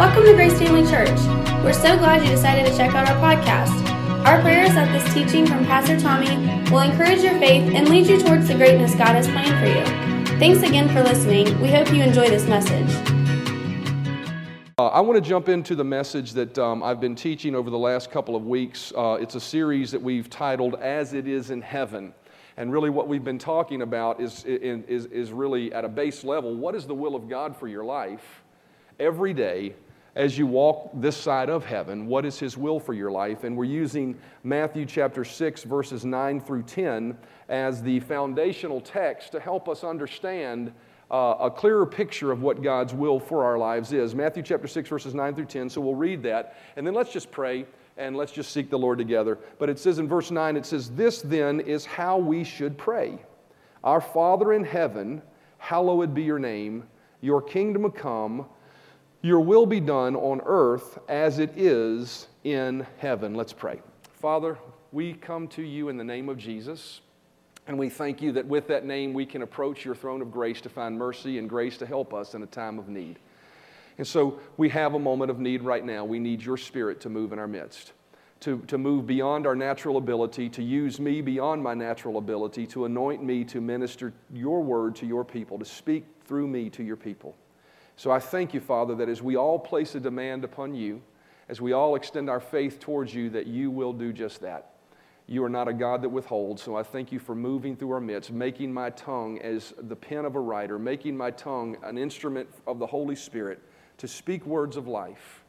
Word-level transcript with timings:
Welcome 0.00 0.24
to 0.24 0.32
Grace 0.32 0.58
Family 0.58 0.90
Church. 0.90 1.10
We're 1.62 1.74
so 1.74 1.94
glad 1.98 2.22
you 2.24 2.30
decided 2.30 2.64
to 2.64 2.74
check 2.74 2.94
out 2.94 3.06
our 3.06 3.16
podcast. 3.16 3.86
Our 4.24 4.40
prayer 4.40 4.64
is 4.64 4.72
that 4.72 4.90
this 4.92 5.12
teaching 5.12 5.46
from 5.46 5.66
Pastor 5.66 6.00
Tommy 6.00 6.34
will 6.70 6.80
encourage 6.80 7.20
your 7.20 7.38
faith 7.38 7.70
and 7.74 7.86
lead 7.86 8.06
you 8.06 8.18
towards 8.18 8.48
the 8.48 8.54
greatness 8.54 8.94
God 8.94 9.08
has 9.08 9.28
planned 9.28 9.58
for 9.60 9.66
you. 9.66 10.38
Thanks 10.38 10.66
again 10.66 10.88
for 10.88 11.02
listening. 11.02 11.60
We 11.60 11.68
hope 11.68 11.92
you 11.92 12.02
enjoy 12.02 12.30
this 12.30 12.46
message. 12.46 12.88
Uh, 14.78 14.86
I 14.86 15.02
want 15.02 15.22
to 15.22 15.28
jump 15.28 15.50
into 15.50 15.74
the 15.74 15.84
message 15.84 16.32
that 16.32 16.58
um, 16.58 16.82
I've 16.82 16.98
been 16.98 17.14
teaching 17.14 17.54
over 17.54 17.68
the 17.68 17.78
last 17.78 18.10
couple 18.10 18.34
of 18.34 18.46
weeks. 18.46 18.94
Uh, 18.96 19.18
it's 19.20 19.34
a 19.34 19.40
series 19.40 19.90
that 19.90 20.00
we've 20.00 20.30
titled 20.30 20.76
As 20.76 21.12
It 21.12 21.28
Is 21.28 21.50
in 21.50 21.60
Heaven. 21.60 22.14
And 22.56 22.72
really, 22.72 22.88
what 22.88 23.06
we've 23.06 23.22
been 23.22 23.38
talking 23.38 23.82
about 23.82 24.18
is, 24.18 24.46
is, 24.46 25.04
is 25.04 25.30
really 25.30 25.74
at 25.74 25.84
a 25.84 25.90
base 25.90 26.24
level 26.24 26.54
what 26.56 26.74
is 26.74 26.86
the 26.86 26.94
will 26.94 27.14
of 27.14 27.28
God 27.28 27.54
for 27.54 27.68
your 27.68 27.84
life 27.84 28.42
every 28.98 29.34
day 29.34 29.74
as 30.14 30.36
you 30.36 30.46
walk 30.46 30.90
this 30.94 31.16
side 31.16 31.48
of 31.48 31.64
heaven? 31.64 32.06
What 32.06 32.24
is 32.24 32.38
His 32.38 32.56
will 32.56 32.80
for 32.80 32.94
your 32.94 33.10
life? 33.10 33.44
And 33.44 33.56
we're 33.56 33.64
using 33.64 34.18
Matthew 34.42 34.86
chapter 34.86 35.24
6, 35.24 35.64
verses 35.64 36.04
9 36.04 36.40
through 36.40 36.62
10 36.64 37.16
as 37.48 37.82
the 37.82 38.00
foundational 38.00 38.80
text 38.80 39.32
to 39.32 39.40
help 39.40 39.68
us 39.68 39.84
understand. 39.84 40.72
Uh, 41.10 41.36
a 41.40 41.50
clearer 41.50 41.86
picture 41.86 42.30
of 42.30 42.40
what 42.40 42.62
God's 42.62 42.94
will 42.94 43.18
for 43.18 43.44
our 43.44 43.58
lives 43.58 43.92
is. 43.92 44.14
Matthew 44.14 44.44
chapter 44.44 44.68
6, 44.68 44.88
verses 44.88 45.12
9 45.12 45.34
through 45.34 45.46
10. 45.46 45.68
So 45.68 45.80
we'll 45.80 45.96
read 45.96 46.22
that. 46.22 46.56
And 46.76 46.86
then 46.86 46.94
let's 46.94 47.12
just 47.12 47.32
pray 47.32 47.66
and 47.96 48.16
let's 48.16 48.32
just 48.32 48.52
seek 48.52 48.70
the 48.70 48.78
Lord 48.78 48.98
together. 48.98 49.38
But 49.58 49.68
it 49.68 49.78
says 49.78 49.98
in 49.98 50.08
verse 50.08 50.30
9, 50.30 50.56
it 50.56 50.64
says, 50.64 50.90
This 50.90 51.20
then 51.20 51.60
is 51.60 51.84
how 51.84 52.16
we 52.16 52.44
should 52.44 52.78
pray 52.78 53.18
Our 53.84 54.00
Father 54.00 54.52
in 54.52 54.64
heaven, 54.64 55.22
hallowed 55.58 56.14
be 56.14 56.22
your 56.22 56.38
name, 56.38 56.84
your 57.20 57.42
kingdom 57.42 57.90
come, 57.90 58.46
your 59.22 59.40
will 59.40 59.66
be 59.66 59.80
done 59.80 60.16
on 60.16 60.40
earth 60.44 60.98
as 61.08 61.38
it 61.38 61.52
is 61.56 62.28
in 62.44 62.86
heaven. 62.98 63.34
Let's 63.34 63.52
pray. 63.52 63.80
Father, 64.20 64.58
we 64.92 65.14
come 65.14 65.46
to 65.48 65.62
you 65.62 65.88
in 65.88 65.96
the 65.96 66.04
name 66.04 66.28
of 66.28 66.38
Jesus. 66.38 67.00
And 67.66 67.78
we 67.78 67.88
thank 67.88 68.20
you 68.20 68.32
that 68.32 68.46
with 68.46 68.66
that 68.68 68.84
name 68.84 69.12
we 69.12 69.26
can 69.26 69.42
approach 69.42 69.84
your 69.84 69.94
throne 69.94 70.22
of 70.22 70.32
grace 70.32 70.60
to 70.62 70.68
find 70.68 70.98
mercy 70.98 71.38
and 71.38 71.48
grace 71.48 71.76
to 71.78 71.86
help 71.86 72.12
us 72.12 72.34
in 72.34 72.42
a 72.42 72.46
time 72.46 72.78
of 72.78 72.88
need. 72.88 73.18
And 73.98 74.06
so 74.06 74.40
we 74.56 74.68
have 74.70 74.94
a 74.94 74.98
moment 74.98 75.30
of 75.30 75.38
need 75.38 75.62
right 75.62 75.84
now. 75.84 76.04
We 76.04 76.18
need 76.18 76.42
your 76.42 76.56
spirit 76.56 77.00
to 77.02 77.08
move 77.08 77.32
in 77.32 77.38
our 77.38 77.46
midst, 77.46 77.92
to, 78.40 78.58
to 78.66 78.78
move 78.78 79.06
beyond 79.06 79.46
our 79.46 79.54
natural 79.54 79.98
ability, 79.98 80.48
to 80.48 80.62
use 80.62 80.98
me 80.98 81.20
beyond 81.20 81.62
my 81.62 81.74
natural 81.74 82.16
ability, 82.16 82.66
to 82.68 82.86
anoint 82.86 83.22
me 83.22 83.44
to 83.44 83.60
minister 83.60 84.14
your 84.32 84.62
word 84.62 84.96
to 84.96 85.06
your 85.06 85.24
people, 85.24 85.58
to 85.58 85.64
speak 85.64 86.06
through 86.24 86.48
me 86.48 86.70
to 86.70 86.82
your 86.82 86.96
people. 86.96 87.36
So 88.00 88.10
I 88.10 88.18
thank 88.18 88.54
you, 88.54 88.60
Father, 88.60 88.94
that 88.94 89.10
as 89.10 89.20
we 89.20 89.36
all 89.36 89.58
place 89.58 89.94
a 89.94 90.00
demand 90.00 90.42
upon 90.42 90.74
you, 90.74 91.02
as 91.50 91.60
we 91.60 91.72
all 91.72 91.96
extend 91.96 92.30
our 92.30 92.40
faith 92.40 92.80
towards 92.80 93.14
you, 93.14 93.28
that 93.28 93.46
you 93.46 93.70
will 93.70 93.92
do 93.92 94.10
just 94.10 94.40
that. 94.40 94.70
You 95.26 95.44
are 95.44 95.50
not 95.50 95.68
a 95.68 95.74
God 95.74 96.00
that 96.00 96.08
withholds, 96.08 96.62
so 96.62 96.76
I 96.76 96.82
thank 96.82 97.12
you 97.12 97.18
for 97.18 97.34
moving 97.34 97.76
through 97.76 97.90
our 97.90 98.00
midst, 98.00 98.32
making 98.32 98.72
my 98.72 98.88
tongue 98.88 99.38
as 99.42 99.74
the 99.76 99.94
pen 99.94 100.24
of 100.24 100.34
a 100.34 100.40
writer, 100.40 100.78
making 100.78 101.14
my 101.14 101.30
tongue 101.30 101.76
an 101.82 101.98
instrument 101.98 102.48
of 102.66 102.78
the 102.78 102.86
Holy 102.86 103.14
Spirit 103.14 103.60
to 103.98 104.08
speak 104.08 104.46
words 104.46 104.78
of 104.78 104.88
life, 104.88 105.44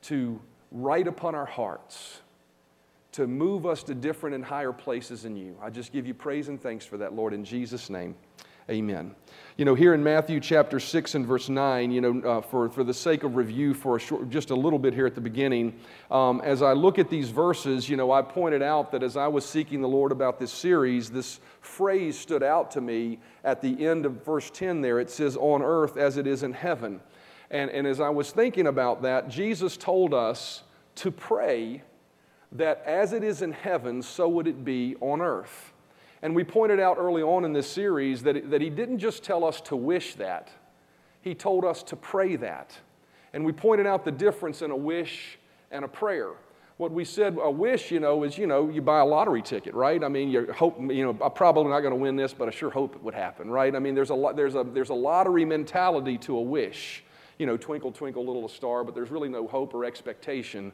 to 0.00 0.40
write 0.72 1.06
upon 1.06 1.34
our 1.34 1.44
hearts, 1.44 2.22
to 3.12 3.26
move 3.26 3.66
us 3.66 3.82
to 3.82 3.94
different 3.94 4.34
and 4.34 4.46
higher 4.46 4.72
places 4.72 5.26
in 5.26 5.36
you. 5.36 5.54
I 5.60 5.68
just 5.68 5.92
give 5.92 6.06
you 6.06 6.14
praise 6.14 6.48
and 6.48 6.58
thanks 6.58 6.86
for 6.86 6.96
that, 6.96 7.12
Lord, 7.12 7.34
in 7.34 7.44
Jesus' 7.44 7.90
name. 7.90 8.14
Amen. 8.68 9.14
You 9.56 9.64
know, 9.64 9.76
here 9.76 9.94
in 9.94 10.02
Matthew 10.02 10.40
chapter 10.40 10.80
6 10.80 11.14
and 11.14 11.24
verse 11.24 11.48
9, 11.48 11.92
you 11.92 12.00
know, 12.00 12.28
uh, 12.28 12.40
for, 12.40 12.68
for 12.68 12.82
the 12.82 12.92
sake 12.92 13.22
of 13.22 13.36
review 13.36 13.74
for 13.74 13.94
a 13.94 14.00
short, 14.00 14.28
just 14.28 14.50
a 14.50 14.56
little 14.56 14.78
bit 14.78 14.92
here 14.92 15.06
at 15.06 15.14
the 15.14 15.20
beginning, 15.20 15.78
um, 16.10 16.40
as 16.42 16.62
I 16.62 16.72
look 16.72 16.98
at 16.98 17.08
these 17.08 17.30
verses, 17.30 17.88
you 17.88 17.96
know, 17.96 18.10
I 18.10 18.22
pointed 18.22 18.62
out 18.62 18.90
that 18.90 19.04
as 19.04 19.16
I 19.16 19.28
was 19.28 19.46
seeking 19.46 19.80
the 19.82 19.88
Lord 19.88 20.10
about 20.10 20.40
this 20.40 20.50
series, 20.50 21.10
this 21.10 21.38
phrase 21.60 22.18
stood 22.18 22.42
out 22.42 22.72
to 22.72 22.80
me 22.80 23.20
at 23.44 23.62
the 23.62 23.86
end 23.86 24.04
of 24.04 24.24
verse 24.24 24.50
10 24.50 24.80
there. 24.80 24.98
It 24.98 25.10
says, 25.10 25.36
On 25.36 25.62
earth 25.62 25.96
as 25.96 26.16
it 26.16 26.26
is 26.26 26.42
in 26.42 26.52
heaven. 26.52 27.00
And, 27.52 27.70
and 27.70 27.86
as 27.86 28.00
I 28.00 28.08
was 28.08 28.32
thinking 28.32 28.66
about 28.66 29.02
that, 29.02 29.28
Jesus 29.28 29.76
told 29.76 30.12
us 30.12 30.64
to 30.96 31.12
pray 31.12 31.84
that 32.50 32.82
as 32.84 33.12
it 33.12 33.22
is 33.22 33.42
in 33.42 33.52
heaven, 33.52 34.02
so 34.02 34.28
would 34.28 34.48
it 34.48 34.64
be 34.64 34.96
on 35.00 35.20
earth. 35.20 35.72
And 36.22 36.34
we 36.34 36.44
pointed 36.44 36.80
out 36.80 36.96
early 36.98 37.22
on 37.22 37.44
in 37.44 37.52
this 37.52 37.68
series 37.70 38.22
that, 38.22 38.50
that 38.50 38.60
he 38.60 38.70
didn't 38.70 38.98
just 38.98 39.22
tell 39.22 39.44
us 39.44 39.60
to 39.62 39.76
wish 39.76 40.14
that, 40.14 40.50
he 41.20 41.34
told 41.34 41.64
us 41.64 41.82
to 41.84 41.96
pray 41.96 42.36
that. 42.36 42.76
And 43.32 43.44
we 43.44 43.52
pointed 43.52 43.86
out 43.86 44.04
the 44.04 44.12
difference 44.12 44.62
in 44.62 44.70
a 44.70 44.76
wish 44.76 45.38
and 45.70 45.84
a 45.84 45.88
prayer. 45.88 46.30
What 46.78 46.92
we 46.92 47.04
said, 47.04 47.36
a 47.40 47.50
wish, 47.50 47.90
you 47.90 48.00
know, 48.00 48.22
is, 48.22 48.38
you 48.38 48.46
know, 48.46 48.68
you 48.68 48.82
buy 48.82 49.00
a 49.00 49.04
lottery 49.04 49.42
ticket, 49.42 49.74
right? 49.74 50.02
I 50.02 50.08
mean, 50.08 50.30
you 50.30 50.52
hope, 50.52 50.78
you 50.78 51.04
know, 51.04 51.18
I'm 51.22 51.32
probably 51.32 51.70
not 51.70 51.80
going 51.80 51.92
to 51.92 52.00
win 52.00 52.16
this, 52.16 52.32
but 52.34 52.48
I 52.48 52.50
sure 52.50 52.70
hope 52.70 52.94
it 52.94 53.02
would 53.02 53.14
happen, 53.14 53.50
right? 53.50 53.74
I 53.74 53.78
mean, 53.78 53.94
there's 53.94 54.10
a, 54.10 54.32
there's 54.34 54.54
a, 54.54 54.64
there's 54.64 54.90
a 54.90 54.94
lottery 54.94 55.44
mentality 55.44 56.18
to 56.18 56.36
a 56.36 56.40
wish 56.40 57.02
you 57.38 57.46
know, 57.46 57.56
twinkle, 57.56 57.92
twinkle, 57.92 58.24
little 58.24 58.48
star, 58.48 58.84
but 58.84 58.94
there's 58.94 59.10
really 59.10 59.28
no 59.28 59.46
hope 59.46 59.74
or 59.74 59.84
expectation 59.84 60.72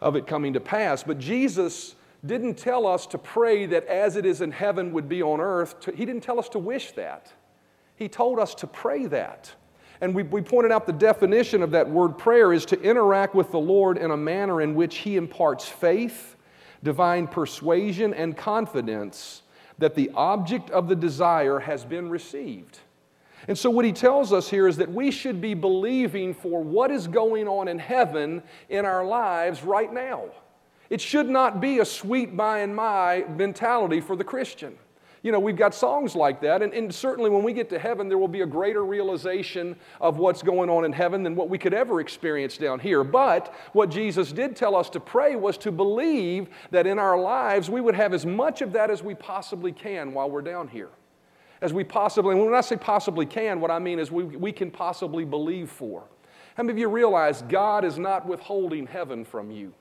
of 0.00 0.16
it 0.16 0.26
coming 0.26 0.52
to 0.54 0.60
pass. 0.60 1.02
But 1.02 1.18
Jesus 1.18 1.94
didn't 2.24 2.54
tell 2.54 2.86
us 2.86 3.06
to 3.08 3.18
pray 3.18 3.66
that 3.66 3.86
as 3.86 4.16
it 4.16 4.24
is 4.24 4.40
in 4.40 4.50
heaven 4.50 4.92
would 4.92 5.08
be 5.08 5.22
on 5.22 5.40
earth. 5.40 5.74
He 5.94 6.04
didn't 6.04 6.22
tell 6.22 6.38
us 6.38 6.48
to 6.50 6.58
wish 6.58 6.92
that. 6.92 7.32
He 7.96 8.08
told 8.08 8.38
us 8.38 8.54
to 8.56 8.66
pray 8.66 9.06
that. 9.06 9.52
And 10.00 10.14
we, 10.14 10.22
we 10.24 10.42
pointed 10.42 10.72
out 10.72 10.86
the 10.86 10.92
definition 10.92 11.62
of 11.62 11.70
that 11.72 11.88
word 11.88 12.18
prayer 12.18 12.52
is 12.52 12.66
to 12.66 12.80
interact 12.80 13.34
with 13.34 13.50
the 13.50 13.58
Lord 13.58 13.96
in 13.96 14.10
a 14.10 14.16
manner 14.16 14.60
in 14.60 14.74
which 14.74 14.96
He 14.96 15.16
imparts 15.16 15.68
faith, 15.68 16.36
divine 16.82 17.26
persuasion, 17.26 18.12
and 18.12 18.36
confidence 18.36 19.42
that 19.78 19.94
the 19.94 20.10
object 20.14 20.70
of 20.70 20.88
the 20.88 20.96
desire 20.96 21.58
has 21.60 21.84
been 21.84 22.08
received. 22.08 22.78
And 23.46 23.58
so, 23.58 23.68
what 23.68 23.84
he 23.84 23.92
tells 23.92 24.32
us 24.32 24.48
here 24.48 24.66
is 24.66 24.78
that 24.78 24.90
we 24.90 25.10
should 25.10 25.40
be 25.40 25.52
believing 25.52 26.32
for 26.32 26.62
what 26.62 26.90
is 26.90 27.06
going 27.06 27.46
on 27.46 27.68
in 27.68 27.78
heaven 27.78 28.42
in 28.70 28.86
our 28.86 29.04
lives 29.04 29.62
right 29.62 29.92
now. 29.92 30.30
It 30.94 31.00
should 31.00 31.28
not 31.28 31.60
be 31.60 31.80
a 31.80 31.84
sweet 31.84 32.36
by 32.36 32.60
and 32.60 32.76
by 32.76 33.24
mentality 33.28 34.00
for 34.00 34.14
the 34.14 34.22
Christian. 34.22 34.78
You 35.24 35.32
know, 35.32 35.40
we've 35.40 35.56
got 35.56 35.74
songs 35.74 36.14
like 36.14 36.40
that, 36.42 36.62
and, 36.62 36.72
and, 36.72 36.94
certainly 36.94 37.30
when 37.30 37.42
we 37.42 37.52
get 37.52 37.68
to 37.70 37.80
heaven, 37.80 38.08
there 38.08 38.16
will 38.16 38.28
be 38.28 38.42
a 38.42 38.46
greater 38.46 38.84
realization 38.84 39.74
of 40.00 40.18
what's 40.18 40.40
going 40.40 40.70
on 40.70 40.84
in 40.84 40.92
heaven 40.92 41.24
than 41.24 41.34
what 41.34 41.48
we 41.48 41.58
could 41.58 41.74
ever 41.74 42.00
experience 42.00 42.56
down 42.56 42.78
here. 42.78 43.02
But 43.02 43.52
what 43.72 43.90
Jesus 43.90 44.30
did 44.30 44.54
tell 44.54 44.76
us 44.76 44.88
to 44.90 45.00
pray 45.00 45.34
was 45.34 45.58
to 45.58 45.72
believe 45.72 46.46
that 46.70 46.86
in 46.86 47.00
our 47.00 47.18
lives 47.18 47.68
we 47.68 47.80
would 47.80 47.96
have 47.96 48.14
as 48.14 48.24
much 48.24 48.62
of 48.62 48.72
that 48.74 48.88
as 48.88 49.02
we 49.02 49.16
possibly 49.16 49.72
can 49.72 50.14
while 50.14 50.30
we're 50.30 50.42
down 50.42 50.68
here 50.68 50.90
as 51.60 51.72
we 51.72 51.82
possibly, 51.82 52.36
and 52.36 52.44
when 52.44 52.54
I 52.54 52.60
say 52.60 52.76
possibly 52.76 53.26
can, 53.26 53.60
what 53.60 53.72
I 53.72 53.80
mean 53.80 53.98
is 53.98 54.12
we, 54.12 54.22
we 54.22 54.52
can 54.52 54.70
possibly 54.70 55.24
believe 55.24 55.70
for. 55.70 56.04
How 56.56 56.62
many 56.62 56.70
of 56.72 56.78
you 56.78 56.88
realize 56.88 57.42
God 57.42 57.84
is 57.84 57.98
not 57.98 58.28
withholding 58.28 58.86
heaven 58.86 59.24
from 59.24 59.50
you? 59.50 59.72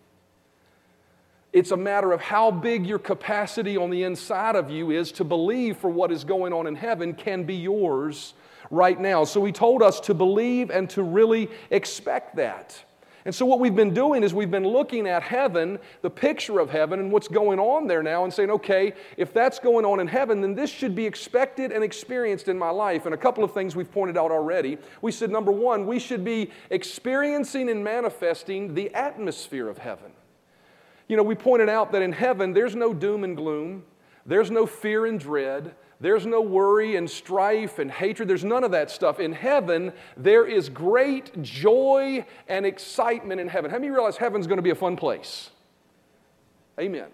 It's 1.53 1.69
a 1.69 1.77
matter 1.77 2.11
of 2.11 2.19
how 2.19 2.49
big 2.49 2.87
your 2.87 2.97
capacity 2.97 3.77
on 3.77 3.91
the 3.91 4.03
inside 4.03 4.55
of 4.55 4.71
you 4.71 4.89
is 4.89 5.11
to 5.13 5.23
believe 5.23 5.77
for 5.77 5.89
what 5.89 6.11
is 6.11 6.23
going 6.23 6.51
on 6.51 6.65
in 6.65 6.73
heaven 6.73 7.13
can 7.13 7.43
be 7.43 7.53
yours 7.53 8.33
right 8.71 8.99
now. 8.99 9.23
So 9.23 9.45
he 9.45 9.51
told 9.51 9.83
us 9.83 9.99
to 10.01 10.15
believe 10.15 10.71
and 10.71 10.89
to 10.89 11.03
really 11.03 11.49
expect 11.69 12.37
that. 12.37 12.83
And 13.25 13.33
so, 13.33 13.45
what 13.45 13.61
we've 13.61 13.75
been 13.75 13.93
doing 13.93 14.21
is 14.21 14.33
we've 14.33 14.51
been 14.51 14.67
looking 14.67 15.07
at 15.07 15.23
heaven, 15.23 15.79
the 16.01 16.09
picture 16.09 16.59
of 16.59 16.69
heaven, 16.69 16.99
and 16.99 17.09
what's 17.09 17.29
going 17.29 17.57
on 17.57 17.87
there 17.87 18.03
now, 18.03 18.25
and 18.25 18.33
saying, 18.33 18.49
okay, 18.49 18.91
if 19.15 19.33
that's 19.33 19.59
going 19.59 19.85
on 19.85 20.01
in 20.01 20.07
heaven, 20.07 20.41
then 20.41 20.55
this 20.55 20.69
should 20.69 20.93
be 20.93 21.05
expected 21.05 21.71
and 21.71 21.85
experienced 21.85 22.49
in 22.49 22.59
my 22.59 22.69
life. 22.69 23.05
And 23.05 23.15
a 23.15 23.17
couple 23.17 23.43
of 23.43 23.53
things 23.53 23.77
we've 23.77 23.89
pointed 23.89 24.17
out 24.17 24.29
already. 24.29 24.77
We 25.01 25.13
said, 25.13 25.31
number 25.31 25.53
one, 25.53 25.87
we 25.87 25.99
should 25.99 26.25
be 26.25 26.49
experiencing 26.69 27.69
and 27.69 27.81
manifesting 27.81 28.73
the 28.73 28.93
atmosphere 28.93 29.69
of 29.69 29.77
heaven. 29.77 30.11
You 31.07 31.17
know, 31.17 31.23
we 31.23 31.35
pointed 31.35 31.69
out 31.69 31.91
that 31.91 32.01
in 32.01 32.11
heaven, 32.11 32.53
there's 32.53 32.75
no 32.75 32.93
doom 32.93 33.23
and 33.23 33.35
gloom, 33.35 33.83
there's 34.25 34.51
no 34.51 34.65
fear 34.65 35.05
and 35.05 35.19
dread. 35.19 35.75
There's 35.99 36.25
no 36.25 36.41
worry 36.41 36.97
and 36.97 37.09
strife 37.09 37.79
and 37.79 37.89
hatred. 37.89 38.27
There's 38.27 38.43
none 38.43 38.65
of 38.65 38.71
that 38.71 38.91
stuff. 38.91 39.21
In 39.21 39.31
heaven, 39.31 39.93
there 40.17 40.45
is 40.45 40.67
great 40.67 41.41
joy 41.41 42.25
and 42.49 42.65
excitement 42.65 43.39
in 43.39 43.47
heaven. 43.47 43.71
How 43.71 43.77
many 43.77 43.87
of 43.87 43.91
you 43.91 43.95
realize 43.95 44.17
heaven's 44.17 44.45
going 44.45 44.57
to 44.57 44.63
be 44.63 44.71
a 44.71 44.75
fun 44.75 44.97
place? 44.97 45.49
Amen. 46.77 47.07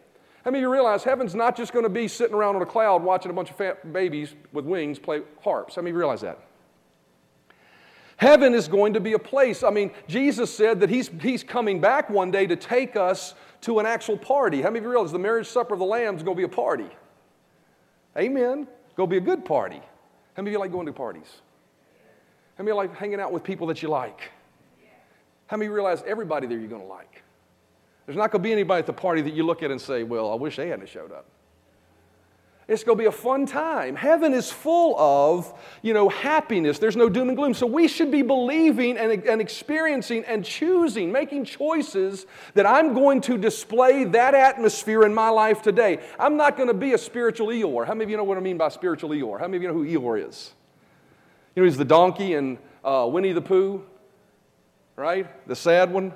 How 0.44 0.50
many 0.50 0.64
of 0.64 0.68
you 0.68 0.74
realize 0.74 1.04
heaven's 1.04 1.36
not 1.36 1.56
just 1.56 1.72
going 1.72 1.84
to 1.84 1.90
be 1.90 2.08
sitting 2.08 2.36
around 2.36 2.56
on 2.56 2.64
a 2.64 2.66
cloud 2.66 3.04
watching 3.04 3.30
a 3.30 3.34
bunch 3.36 3.52
of 3.52 3.94
babies 3.94 4.34
with 4.54 4.66
wings 4.66 4.98
play 4.98 5.22
harps? 5.44 5.76
How 5.76 5.84
many 5.84 5.92
of 5.92 5.96
you 5.96 6.00
realize 6.00 6.22
that? 6.22 6.40
Heaven 8.18 8.56
is 8.56 8.68
going 8.68 8.94
to 8.94 9.00
be 9.00 9.14
a 9.14 9.20
place. 9.20 9.62
I 9.62 9.70
mean, 9.70 9.92
Jesus 10.08 10.54
said 10.54 10.80
that 10.80 10.90
he's, 10.90 11.12
he's 11.22 11.44
coming 11.44 11.80
back 11.80 12.10
one 12.10 12.32
day 12.32 12.48
to 12.48 12.56
take 12.56 12.96
us 12.96 13.36
to 13.62 13.80
an 13.80 13.86
actual 13.86 14.18
party. 14.18 14.62
How 14.62 14.70
many 14.70 14.80
of 14.80 14.84
you 14.86 14.92
realize 14.92 15.12
the 15.12 15.20
marriage 15.20 15.48
supper 15.48 15.74
of 15.74 15.80
the 15.80 15.86
Lamb 15.86 16.16
is 16.16 16.24
going 16.24 16.36
to 16.36 16.40
be 16.40 16.46
a 16.46 16.56
party? 16.56 16.90
Amen. 18.18 18.68
Go 18.96 19.06
be 19.08 19.18
a 19.18 19.22
good 19.22 19.46
party. 19.46 19.82
How 20.36 20.44
many 20.44 20.50
of 20.50 20.54
you 20.54 20.60
like 20.60 20.72
going 20.72 20.86
to 20.86 20.94
parties? 20.94 21.42
How 22.58 22.64
many 22.64 22.72
of 22.72 22.76
you 22.76 22.90
like 22.90 22.96
hanging 22.98 23.20
out 23.20 23.32
with 23.32 23.44
people 23.44 23.68
that 23.68 23.82
you 23.82 23.90
like? 23.90 24.32
How 25.48 25.58
many 25.58 25.70
realize 25.70 26.04
everybody 26.06 26.48
there 26.48 26.60
you're 26.60 26.68
going 26.70 26.82
to 26.82 26.88
like? 26.88 27.24
There's 28.06 28.18
not 28.18 28.32
going 28.32 28.42
to 28.42 28.48
be 28.48 28.52
anybody 28.52 28.80
at 28.80 28.86
the 28.86 28.94
party 28.94 29.22
that 29.22 29.34
you 29.34 29.44
look 29.44 29.64
at 29.64 29.72
and 29.72 29.80
say, 29.80 30.04
well, 30.04 30.32
I 30.32 30.36
wish 30.36 30.56
they 30.56 30.70
hadn't 30.70 30.90
showed 30.90 31.12
up. 31.12 31.26
It's 32.70 32.84
going 32.84 33.00
to 33.00 33.02
be 33.02 33.08
a 33.08 33.12
fun 33.12 33.48
time. 33.48 33.96
Heaven 33.96 34.32
is 34.32 34.52
full 34.52 34.96
of, 35.00 35.60
you 35.82 35.92
know, 35.92 36.08
happiness. 36.08 36.78
There's 36.78 36.96
no 36.96 37.10
doom 37.10 37.30
and 37.30 37.36
gloom. 37.36 37.56
So 37.56 37.66
we 37.66 37.88
should 37.88 38.12
be 38.12 38.22
believing 38.22 38.96
and, 38.96 39.24
and 39.26 39.42
experiencing 39.42 40.24
and 40.26 40.46
choosing, 40.46 41.12
making 41.12 41.46
choices 41.46 42.28
that 42.54 42.68
I'm 42.68 42.94
going 42.94 43.22
to 43.22 43.40
display 43.40 44.04
that 44.04 44.36
atmosphere 44.36 45.02
in 45.04 45.16
my 45.16 45.30
life 45.30 45.64
today. 45.64 45.98
I'm 46.20 46.38
not 46.38 46.58
going 46.58 46.68
to 46.68 46.76
be 46.76 46.94
a 46.94 46.98
spiritual 47.00 47.48
Eeyore. 47.48 47.88
How 47.88 47.96
many 47.96 48.04
of 48.04 48.12
you 48.12 48.18
know 48.18 48.24
what 48.24 48.38
I 48.38 48.42
mean 48.42 48.58
by 48.58 48.70
spiritual 48.70 49.10
Eeyore? 49.10 49.40
How 49.40 49.48
many 49.48 49.58
of 49.58 49.64
you 49.64 49.70
know 49.70 49.74
who 49.74 49.86
Eeyore 49.86 50.30
is? 50.30 50.54
You 51.56 51.64
know, 51.64 51.66
he's 51.66 51.78
the 51.78 51.86
donkey 51.86 52.36
in 52.36 52.60
uh, 52.84 53.10
Winnie 53.12 53.34
the 53.34 53.42
Pooh, 53.42 53.84
right? 54.96 55.48
The 55.48 55.56
sad 55.56 55.92
one. 55.92 56.14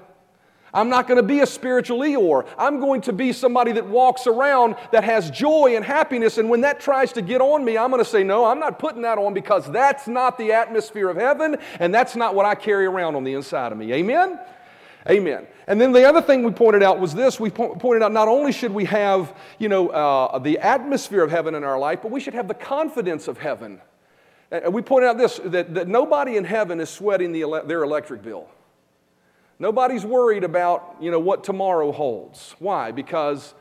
I'm 0.74 0.90
not 0.90 1.08
going 1.08 1.18
to 1.18 1.24
be 1.24 1.42
a 1.42 1.46
spiritual 1.46 2.00
Eeyore. 2.00 2.48
I'm 2.58 2.80
going 2.80 3.02
to 3.02 3.14
be 3.14 3.32
somebody 3.32 3.74
that 3.74 3.86
walks 3.86 4.26
around 4.26 4.76
that 4.92 5.04
has 5.04 5.30
joy 5.30 5.76
and 5.76 5.86
happiness. 5.86 6.40
And 6.40 6.50
when 6.50 6.62
that 6.62 6.80
tries 6.80 7.14
to 7.14 7.22
get 7.22 7.42
on 7.42 7.64
me, 7.64 7.78
I'm 7.78 7.92
going 7.92 8.04
to 8.04 8.10
say, 8.10 8.24
No, 8.24 8.46
I'm 8.46 8.60
not 8.60 8.80
putting 8.80 9.04
that 9.04 9.18
on 9.18 9.34
because 9.34 9.70
that's 9.72 10.08
not 10.08 10.38
the 10.38 10.52
atmosphere 10.52 11.10
of 11.10 11.18
heaven 11.18 11.58
and 11.80 11.94
that's 11.94 12.16
not 12.16 12.34
what 12.34 12.46
I 12.46 12.56
carry 12.56 12.86
around 12.86 13.16
on 13.16 13.24
the 13.24 13.34
inside 13.34 13.72
of 13.72 13.78
me. 13.78 13.94
Amen? 13.94 14.40
Amen. 15.10 15.46
And 15.68 15.80
then 15.80 15.92
the 15.92 16.08
other 16.08 16.22
thing 16.22 16.44
we 16.44 16.52
pointed 16.52 16.82
out 16.82 17.00
was 17.00 17.14
this 17.14 17.40
we 17.40 17.50
po- 17.50 17.76
pointed 17.76 18.04
out 18.04 18.12
not 18.12 18.28
only 18.28 18.52
should 18.52 18.72
we 18.72 18.86
have, 18.86 19.36
you 19.60 19.70
know, 19.70 19.90
uh, 19.90 20.40
the 20.40 20.60
atmosphere 20.60 21.24
of 21.24 21.30
heaven 21.30 21.56
in 21.56 21.64
our 21.64 21.78
life, 21.78 22.00
but 22.02 22.10
we 22.10 22.20
should 22.20 22.34
have 22.34 22.48
the 22.48 22.54
confidence 22.54 23.28
of 23.28 23.38
heaven. 23.38 23.82
And 24.50 24.74
we 24.74 24.82
pointed 24.82 25.08
out 25.08 25.18
this 25.18 25.40
that, 25.46 25.74
that 25.74 25.88
nobody 25.88 26.38
in 26.38 26.46
heaven 26.46 26.80
is 26.80 26.90
sweating 26.90 27.32
the 27.32 27.42
ele- 27.42 27.66
their 27.66 27.84
electric 27.84 28.24
bill. 28.24 28.48
Nobody's 29.60 30.06
worried 30.06 30.44
about, 30.44 30.96
you 31.00 31.12
know, 31.12 31.20
what 31.20 31.44
tomorrow 31.44 31.92
holds. 31.92 32.56
Why? 32.60 32.92
Because 32.92 33.54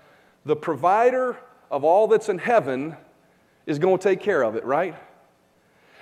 the 0.44 0.56
provider 0.56 1.36
of 1.70 1.84
all 1.84 2.08
that's 2.08 2.28
in 2.28 2.38
heaven 2.38 2.96
is 3.66 3.78
going 3.78 3.98
to 3.98 4.02
take 4.02 4.20
care 4.20 4.42
of 4.42 4.56
it, 4.56 4.64
right? 4.64 4.96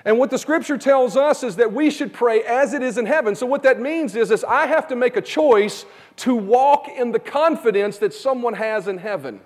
And 0.05 0.19
what 0.19 0.31
the 0.31 0.39
scripture 0.39 0.79
tells 0.79 1.17
us 1.17 1.43
is 1.43 1.57
that 1.57 1.73
we 1.73 1.91
should 1.91 2.13
pray 2.13 2.43
as 2.43 2.73
it 2.73 2.83
is 2.83 2.97
in 2.97 3.05
heaven. 3.05 3.35
So 3.35 3.47
what 3.47 3.63
that 3.65 3.81
means 3.81 4.17
is, 4.17 4.31
is 4.31 4.45
I 4.45 4.67
have 4.67 4.89
to 4.89 4.97
make 4.97 5.17
a 5.17 5.21
choice 5.21 5.85
to 6.17 6.35
walk 6.35 6.89
in 6.89 7.13
the 7.13 7.19
confidence 7.19 7.99
that 7.99 8.15
someone 8.15 8.55
has 8.55 8.89
in 8.89 8.99
heaven. 8.99 9.41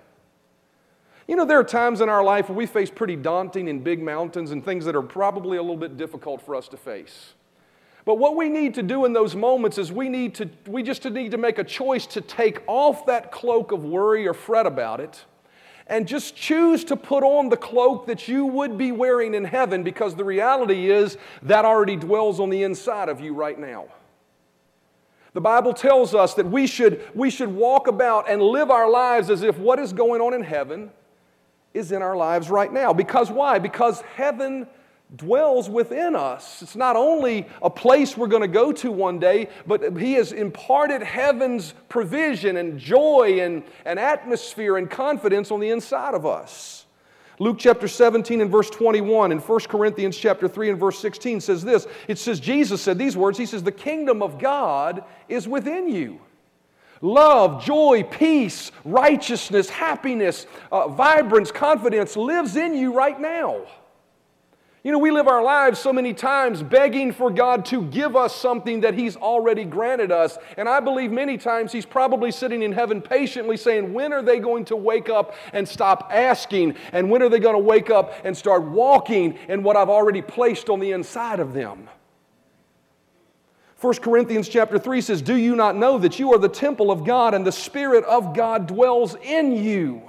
You 1.27 1.37
know, 1.37 1.45
there 1.45 1.59
are 1.59 1.65
times 1.65 2.01
in 2.01 2.09
our 2.09 2.23
life 2.23 2.49
where 2.49 2.57
we 2.57 2.67
face 2.67 2.91
pretty 2.91 3.17
daunting 3.17 3.69
and 3.69 3.83
big 3.83 4.01
mountains 4.01 4.51
and 4.51 4.65
things 4.65 4.85
that 4.85 4.95
are 4.95 5.03
probably 5.03 5.57
a 5.57 5.63
little 5.63 5.77
bit 5.77 5.97
difficult 5.97 6.41
for 6.43 6.55
us 6.55 6.69
to 6.69 6.77
face. 6.77 7.35
But 8.05 8.19
what 8.19 8.37
we 8.37 8.49
need 8.49 8.75
to 8.75 8.83
do 8.83 9.05
in 9.07 9.13
those 9.13 9.35
moments 9.35 9.79
is 9.79 9.91
we 9.91 10.09
need 10.09 10.35
to 10.37 10.49
we 10.67 10.83
just 10.83 11.05
need 11.05 11.31
to 11.31 11.39
make 11.39 11.59
a 11.59 11.65
choice 11.65 12.07
to 12.09 12.21
take 12.21 12.63
off 12.67 13.07
that 13.07 13.33
cloak 13.33 13.73
of 13.73 13.85
worry 13.85 14.27
or 14.27 14.35
fret 14.35 14.67
about 14.67 15.01
it 15.01 15.25
and 15.87 16.09
just 16.09 16.35
choose 16.35 16.85
to 16.85 16.97
put 16.97 17.23
on 17.23 17.49
the 17.49 17.57
cloak 17.57 18.07
that 18.07 18.27
you 18.27 18.47
would 18.47 18.79
be 18.79 18.93
wearing 18.93 19.35
in 19.35 19.45
heaven 19.45 19.83
because 19.83 20.15
the 20.15 20.25
reality 20.25 20.91
is 20.91 21.19
that 21.43 21.65
already 21.65 21.97
dwells 21.97 22.41
on 22.41 22.51
the 22.51 22.63
inside 22.63 23.09
of 23.09 23.21
you 23.21 23.35
right 23.35 23.59
now. 23.59 23.87
The 25.35 25.41
Bible 25.41 25.75
tells 25.75 26.15
us 26.15 26.35
that 26.35 26.47
we 26.47 26.67
should, 26.67 27.05
we 27.13 27.29
should 27.29 27.49
walk 27.49 27.89
about 27.89 28.31
and 28.31 28.41
live 28.41 28.71
our 28.71 28.89
lives 28.89 29.31
as 29.31 29.43
if 29.43 29.59
what 29.59 29.79
is 29.79 29.93
going 29.93 30.21
on 30.21 30.33
in 30.33 30.43
heaven 30.43 30.91
is 31.75 31.91
in 31.91 32.03
our 32.03 32.17
lives 32.17 32.49
right 32.49 32.73
now. 32.73 32.93
Because 32.93 33.31
why? 33.31 33.59
Because 33.59 34.01
heaven 34.03 34.69
dwells 35.17 35.71
within 35.71 36.17
us. 36.17 36.63
It's 36.63 36.77
not 36.77 36.97
only 36.97 37.47
a 37.63 37.71
place 37.71 38.17
we're 38.17 38.27
going 38.27 38.43
to 38.43 38.49
go 38.49 38.73
to 38.73 38.91
one 38.91 39.19
day, 39.19 39.49
but 39.67 39.97
He 39.97 40.15
has 40.15 40.33
imparted 40.33 41.03
heaven's 41.03 41.75
provision 41.89 42.57
and 42.57 42.79
joy 42.79 43.41
and, 43.41 43.63
and 43.85 43.99
atmosphere 43.99 44.77
and 44.77 44.91
confidence 44.91 45.51
on 45.51 45.61
the 45.61 45.71
inside 45.71 46.15
of 46.15 46.27
us. 46.27 46.87
Luke 47.41 47.57
chapter 47.59 47.89
17 47.89 48.41
and 48.41 48.51
verse 48.51 48.71
21 48.71 49.33
and 49.33 49.41
1 49.41 49.61
Corinthians 49.63 50.17
chapter 50.17 50.47
3 50.47 50.71
and 50.71 50.79
verse 50.79 50.99
16 51.01 51.41
says 51.41 51.65
this. 51.65 51.87
It 52.07 52.19
says, 52.19 52.39
Jesus 52.39 52.81
said 52.81 52.97
these 52.97 53.17
words. 53.17 53.37
He 53.37 53.47
says, 53.47 53.63
The 53.63 53.73
kingdom 53.73 54.23
of 54.23 54.39
God 54.39 55.05
is 55.29 55.49
within 55.49 55.89
you. 55.89 56.21
Love, 57.01 57.63
joy, 57.63 58.05
peace, 58.05 58.71
righteousness, 58.85 59.69
happiness, 59.69 60.47
uh, 60.71 60.89
vibrance, 60.89 61.51
confidence 61.51 62.17
lives 62.17 62.57
in 62.57 62.75
you 62.75 62.95
right 62.95 63.21
now. 63.21 63.67
You 64.85 64.93
know, 64.93 64.99
we 64.99 65.11
live 65.11 65.29
our 65.29 65.43
lives 65.43 65.81
so 65.81 65.95
many 65.95 66.13
times 66.13 66.63
begging 66.63 67.11
for 67.11 67.31
God 67.31 67.65
to 67.67 67.85
give 67.87 68.15
us 68.17 68.37
something 68.37 68.83
that 68.83 68.93
He's 68.93 69.17
already 69.17 69.65
granted 69.65 70.13
us. 70.13 70.37
And 70.59 70.69
I 70.69 70.81
believe 70.81 71.11
many 71.11 71.39
times 71.39 71.73
He's 71.73 71.87
probably 71.87 72.31
sitting 72.31 72.63
in 72.63 72.71
heaven 72.71 73.01
patiently 73.01 73.57
saying, 73.57 73.95
When 73.95 74.13
are 74.13 74.21
they 74.21 74.39
going 74.41 74.67
to 74.67 74.77
wake 74.77 75.09
up 75.09 75.37
and 75.55 75.67
stop 75.67 76.11
asking? 76.13 76.77
And 76.93 77.09
when 77.09 77.23
are 77.23 77.31
they 77.31 77.39
going 77.39 77.55
to 77.55 77.65
wake 77.65 77.89
up 77.89 78.13
and 78.25 78.37
start 78.37 78.63
walking 78.63 79.39
in 79.49 79.63
what 79.63 79.75
I've 79.75 79.89
already 79.89 80.21
placed 80.21 80.69
on 80.69 80.81
the 80.81 80.93
inside 80.93 81.41
of 81.41 81.55
them? 81.55 81.89
1 83.81 83.95
Corinthians 83.95 84.51
chapter 84.51 84.79
3 84.79 85.01
says, 85.01 85.23
Do 85.23 85.37
you 85.37 85.57
not 85.57 85.77
know 85.77 85.97
that 85.97 86.19
you 86.19 86.35
are 86.35 86.39
the 86.39 86.47
temple 86.47 86.91
of 86.91 87.07
God 87.07 87.33
and 87.33 87.47
the 87.47 87.53
Spirit 87.53 88.05
of 88.05 88.37
God 88.37 88.67
dwells 88.67 89.17
in 89.23 89.57
you? 89.57 90.03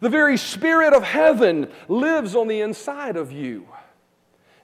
The 0.00 0.08
very 0.08 0.36
Spirit 0.36 0.94
of 0.94 1.02
heaven 1.02 1.70
lives 1.88 2.34
on 2.34 2.48
the 2.48 2.60
inside 2.60 3.16
of 3.16 3.32
you. 3.32 3.66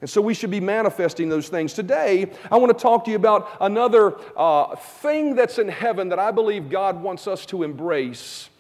And 0.00 0.10
so 0.10 0.20
we 0.20 0.34
should 0.34 0.50
be 0.50 0.60
manifesting 0.60 1.28
those 1.28 1.48
things. 1.48 1.72
Today, 1.72 2.30
I 2.50 2.56
want 2.58 2.76
to 2.76 2.82
talk 2.82 3.04
to 3.06 3.10
you 3.10 3.16
about 3.16 3.56
another 3.60 4.16
uh, 4.36 4.76
thing 4.76 5.34
that's 5.34 5.58
in 5.58 5.68
heaven 5.68 6.10
that 6.10 6.18
I 6.18 6.30
believe 6.30 6.68
God 6.68 7.02
wants 7.02 7.26
us 7.26 7.46
to 7.46 7.62
embrace 7.62 8.50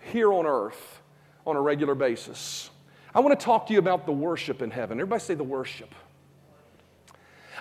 here 0.00 0.32
on 0.32 0.46
earth 0.46 1.00
on 1.46 1.56
a 1.56 1.60
regular 1.60 1.94
basis. 1.94 2.70
I 3.14 3.20
want 3.20 3.38
to 3.38 3.44
talk 3.44 3.66
to 3.66 3.72
you 3.72 3.78
about 3.78 4.06
the 4.06 4.12
worship 4.12 4.62
in 4.62 4.70
heaven. 4.70 4.98
Everybody 4.98 5.20
say 5.20 5.34
the 5.34 5.44
worship. 5.44 5.94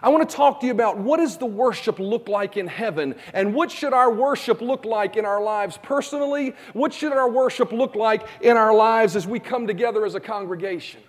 I 0.01 0.09
want 0.09 0.29
to 0.29 0.35
talk 0.35 0.61
to 0.61 0.65
you 0.65 0.71
about 0.71 0.97
what 0.97 1.17
does 1.17 1.37
the 1.37 1.45
worship 1.45 1.99
look 1.99 2.29
like 2.29 2.55
in 2.55 2.67
heaven 2.67 3.15
and 3.33 3.53
what 3.53 3.69
should 3.69 3.93
our 3.93 4.11
worship 4.11 4.61
look 4.61 4.85
like 4.85 5.17
in 5.17 5.25
our 5.25 5.41
lives 5.43 5.77
personally? 5.81 6.55
What 6.73 6.93
should 6.93 7.11
our 7.11 7.29
worship 7.29 7.71
look 7.71 7.95
like 7.95 8.25
in 8.41 8.55
our 8.55 8.73
lives 8.73 9.15
as 9.15 9.27
we 9.27 9.39
come 9.39 9.67
together 9.67 10.05
as 10.05 10.15
a 10.15 10.19
congregation? 10.19 11.01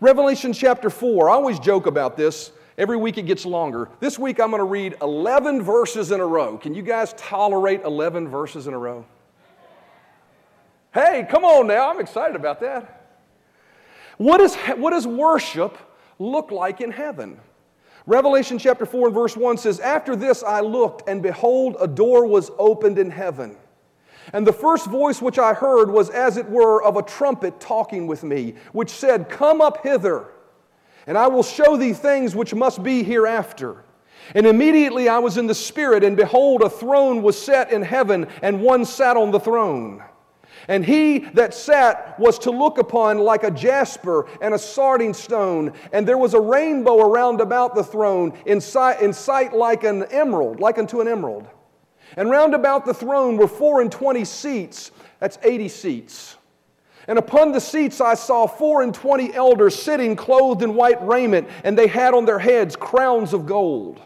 Revelation 0.00 0.52
chapter 0.52 0.90
4, 0.90 1.30
I 1.30 1.32
always 1.32 1.58
joke 1.58 1.86
about 1.86 2.16
this. 2.16 2.52
Every 2.76 2.98
week 2.98 3.16
it 3.16 3.22
gets 3.22 3.46
longer. 3.46 3.88
This 4.00 4.18
week 4.18 4.38
I'm 4.38 4.50
going 4.50 4.60
to 4.60 4.64
read 4.64 4.96
11 5.00 5.62
verses 5.62 6.10
in 6.10 6.20
a 6.20 6.26
row. 6.26 6.58
Can 6.58 6.74
you 6.74 6.82
guys 6.82 7.14
tolerate 7.16 7.82
11 7.84 8.28
verses 8.28 8.66
in 8.66 8.74
a 8.74 8.78
row? 8.78 9.06
Hey, 10.92 11.26
come 11.30 11.44
on 11.44 11.66
now. 11.66 11.90
I'm 11.90 12.00
excited 12.00 12.36
about 12.36 12.60
that. 12.60 13.06
What, 14.18 14.42
is, 14.42 14.54
what 14.76 14.90
does 14.90 15.06
worship 15.06 15.78
look 16.18 16.50
like 16.50 16.80
in 16.80 16.90
heaven? 16.90 17.38
Revelation 18.06 18.58
chapter 18.58 18.86
4 18.86 19.08
and 19.08 19.14
verse 19.14 19.36
1 19.36 19.58
says, 19.58 19.80
After 19.80 20.14
this 20.14 20.42
I 20.42 20.60
looked, 20.60 21.08
and 21.08 21.22
behold, 21.22 21.76
a 21.80 21.88
door 21.88 22.26
was 22.26 22.50
opened 22.58 22.98
in 22.98 23.10
heaven. 23.10 23.56
And 24.32 24.46
the 24.46 24.52
first 24.52 24.86
voice 24.86 25.20
which 25.20 25.38
I 25.38 25.54
heard 25.54 25.90
was 25.90 26.10
as 26.10 26.36
it 26.36 26.48
were 26.48 26.82
of 26.82 26.96
a 26.96 27.02
trumpet 27.02 27.60
talking 27.60 28.06
with 28.06 28.22
me, 28.22 28.54
which 28.72 28.90
said, 28.90 29.28
Come 29.28 29.60
up 29.60 29.82
hither, 29.82 30.28
and 31.06 31.18
I 31.18 31.28
will 31.28 31.42
show 31.42 31.76
thee 31.76 31.92
things 31.92 32.34
which 32.34 32.54
must 32.54 32.82
be 32.82 33.02
hereafter. 33.02 33.84
And 34.34 34.46
immediately 34.46 35.08
I 35.08 35.18
was 35.18 35.36
in 35.36 35.46
the 35.46 35.54
Spirit, 35.54 36.02
and 36.02 36.16
behold, 36.16 36.62
a 36.62 36.70
throne 36.70 37.22
was 37.22 37.40
set 37.40 37.72
in 37.72 37.82
heaven, 37.82 38.26
and 38.42 38.60
one 38.60 38.84
sat 38.84 39.16
on 39.16 39.30
the 39.30 39.40
throne. 39.40 40.02
And 40.68 40.84
he 40.84 41.20
that 41.34 41.54
sat 41.54 42.18
was 42.18 42.38
to 42.40 42.50
look 42.50 42.78
upon 42.78 43.18
like 43.18 43.44
a 43.44 43.50
jasper 43.50 44.28
and 44.40 44.54
a 44.54 44.58
sardine 44.58 45.14
stone. 45.14 45.72
And 45.92 46.06
there 46.06 46.18
was 46.18 46.34
a 46.34 46.40
rainbow 46.40 46.98
around 46.98 47.40
about 47.40 47.74
the 47.74 47.84
throne, 47.84 48.36
in 48.46 48.60
sight, 48.60 49.00
in 49.00 49.12
sight 49.12 49.52
like 49.52 49.84
an 49.84 50.04
emerald, 50.04 50.60
like 50.60 50.78
unto 50.78 51.00
an 51.00 51.08
emerald. 51.08 51.46
And 52.16 52.30
round 52.30 52.54
about 52.54 52.84
the 52.84 52.94
throne 52.94 53.36
were 53.36 53.48
four 53.48 53.80
and 53.80 53.90
twenty 53.90 54.24
seats. 54.24 54.90
That's 55.18 55.38
80 55.42 55.68
seats. 55.68 56.36
And 57.08 57.18
upon 57.18 57.52
the 57.52 57.60
seats 57.60 58.00
I 58.00 58.14
saw 58.14 58.46
four 58.46 58.82
and 58.82 58.92
twenty 58.92 59.32
elders 59.32 59.80
sitting 59.80 60.16
clothed 60.16 60.62
in 60.62 60.74
white 60.74 61.04
raiment, 61.06 61.48
and 61.62 61.78
they 61.78 61.86
had 61.86 62.14
on 62.14 62.24
their 62.24 62.38
heads 62.38 62.74
crowns 62.74 63.32
of 63.32 63.46
gold. 63.46 64.00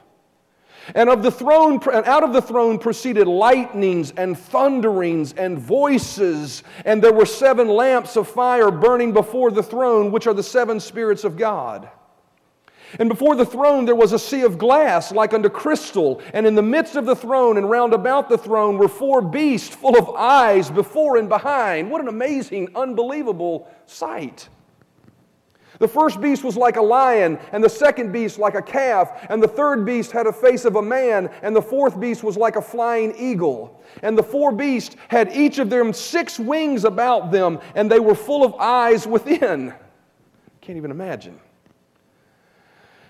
And 0.95 1.09
of 1.09 1.23
the 1.23 1.31
throne, 1.31 1.81
and 1.93 2.07
out 2.07 2.23
of 2.23 2.33
the 2.33 2.43
throne 2.43 2.79
proceeded 2.79 3.27
lightnings 3.27 4.13
and 4.17 4.39
thunderings 4.39 5.33
and 5.33 5.59
voices, 5.59 6.63
and 6.85 7.03
there 7.03 7.13
were 7.13 7.27
seven 7.27 7.69
lamps 7.69 8.17
of 8.17 8.29
fire 8.29 8.71
burning 8.71 9.13
before 9.13 9.51
the 9.51 9.63
throne, 9.63 10.11
which 10.11 10.27
are 10.27 10.35
the 10.35 10.43
seven 10.43 10.81
spirits 10.81 11.25
of 11.25 11.37
God. 11.37 11.89
And 12.99 13.09
before 13.09 13.37
the 13.37 13.47
throne 13.47 13.85
there 13.85 13.95
was 13.95 14.13
a 14.13 14.19
sea 14.19 14.43
of 14.43 14.59
glass 14.59 15.13
like 15.13 15.33
unto 15.33 15.49
crystal, 15.49 16.21
and 16.35 16.47
in 16.47 16.55
the 16.55 16.63
midst 16.63 16.97
of 16.97 17.07
the 17.07 17.15
throne 17.15 17.57
and 17.57 17.71
round 17.71 17.93
about 17.93 18.29
the 18.29 18.39
throne 18.39 18.79
were 18.79 18.89
four 18.89 19.23
beasts 19.23 19.75
full 19.75 19.97
of 19.97 20.11
eyes 20.17 20.71
before 20.71 21.17
and 21.17 21.29
behind. 21.29 21.91
What 21.91 22.01
an 22.01 22.09
amazing, 22.09 22.71
unbelievable 22.75 23.69
sight! 23.87 24.49
The 25.81 25.89
first 25.89 26.21
beast 26.21 26.45
was 26.45 26.59
like 26.59 26.77
a 26.77 26.83
lion, 26.83 27.39
and 27.53 27.65
the 27.65 27.69
second 27.71 28.13
beast 28.13 28.39
like 28.39 28.55
a 28.55 28.61
calf, 28.61 29.27
and 29.31 29.43
the 29.43 29.49
third 29.49 29.87
beast 29.87 30.13
had 30.13 30.27
a 30.27 30.33
face 30.33 30.67
of 30.67 30.77
a 30.77 30.83
man, 30.83 31.31
and 31.43 31.57
the 31.57 31.63
fourth 31.63 31.99
beast 31.99 32.23
was 32.23 32.37
like 32.37 32.57
a 32.57 32.63
flying 32.63 33.15
eagle. 33.17 33.83
And 34.03 34.17
the 34.17 34.23
four 34.23 34.53
beasts 34.53 34.95
had 35.09 35.33
each 35.33 35.59
of 35.59 35.71
them 35.71 35.95
six 35.95 36.39
wings 36.39 36.85
about 36.85 37.33
them, 37.33 37.59
and 37.75 37.91
they 37.91 37.99
were 37.99 38.15
full 38.15 38.45
of 38.45 38.55
eyes 38.57 39.07
within. 39.07 39.73
Can't 40.61 40.77
even 40.77 40.91
imagine. 40.91 41.41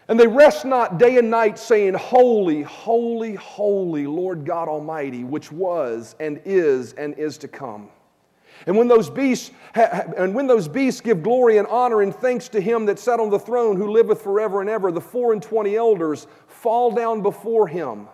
And 0.07 0.19
they 0.19 0.29
rest 0.29 0.65
not 0.65 0.97
day 0.97 1.19
and 1.19 1.29
night, 1.29 1.59
saying, 1.59 1.95
Holy, 1.95 2.63
holy, 2.63 3.35
holy, 3.35 4.07
Lord 4.07 4.45
God 4.45 4.69
Almighty, 4.69 5.25
which 5.25 5.51
was 5.51 6.15
and 6.21 6.41
is 6.45 6.93
and 6.93 7.19
is 7.19 7.37
to 7.39 7.49
come. 7.49 7.91
And 8.67 8.77
when 8.77 8.89
those 8.89 9.09
beasts 9.09 9.51
and 9.75 10.35
when 10.35 10.47
those 10.47 10.69
beasts 10.69 11.01
give 11.01 11.23
glory 11.23 11.59
and 11.59 11.67
honor 11.69 12.03
and 12.03 12.15
thanks 12.15 12.49
to 12.51 12.61
him 12.61 12.87
that 12.87 12.99
sat 12.99 13.21
on 13.21 13.31
the 13.31 13.39
throne 13.39 13.77
who 13.77 13.91
liveth 13.91 14.23
forever 14.23 14.61
and 14.61 14.69
ever, 14.69 14.93
the 14.93 15.01
four 15.01 15.33
and 15.33 15.43
twenty 15.43 15.77
elders 15.77 16.27
fall 16.47 16.91
down 16.91 17.23
before 17.23 17.67
him. 17.69 18.09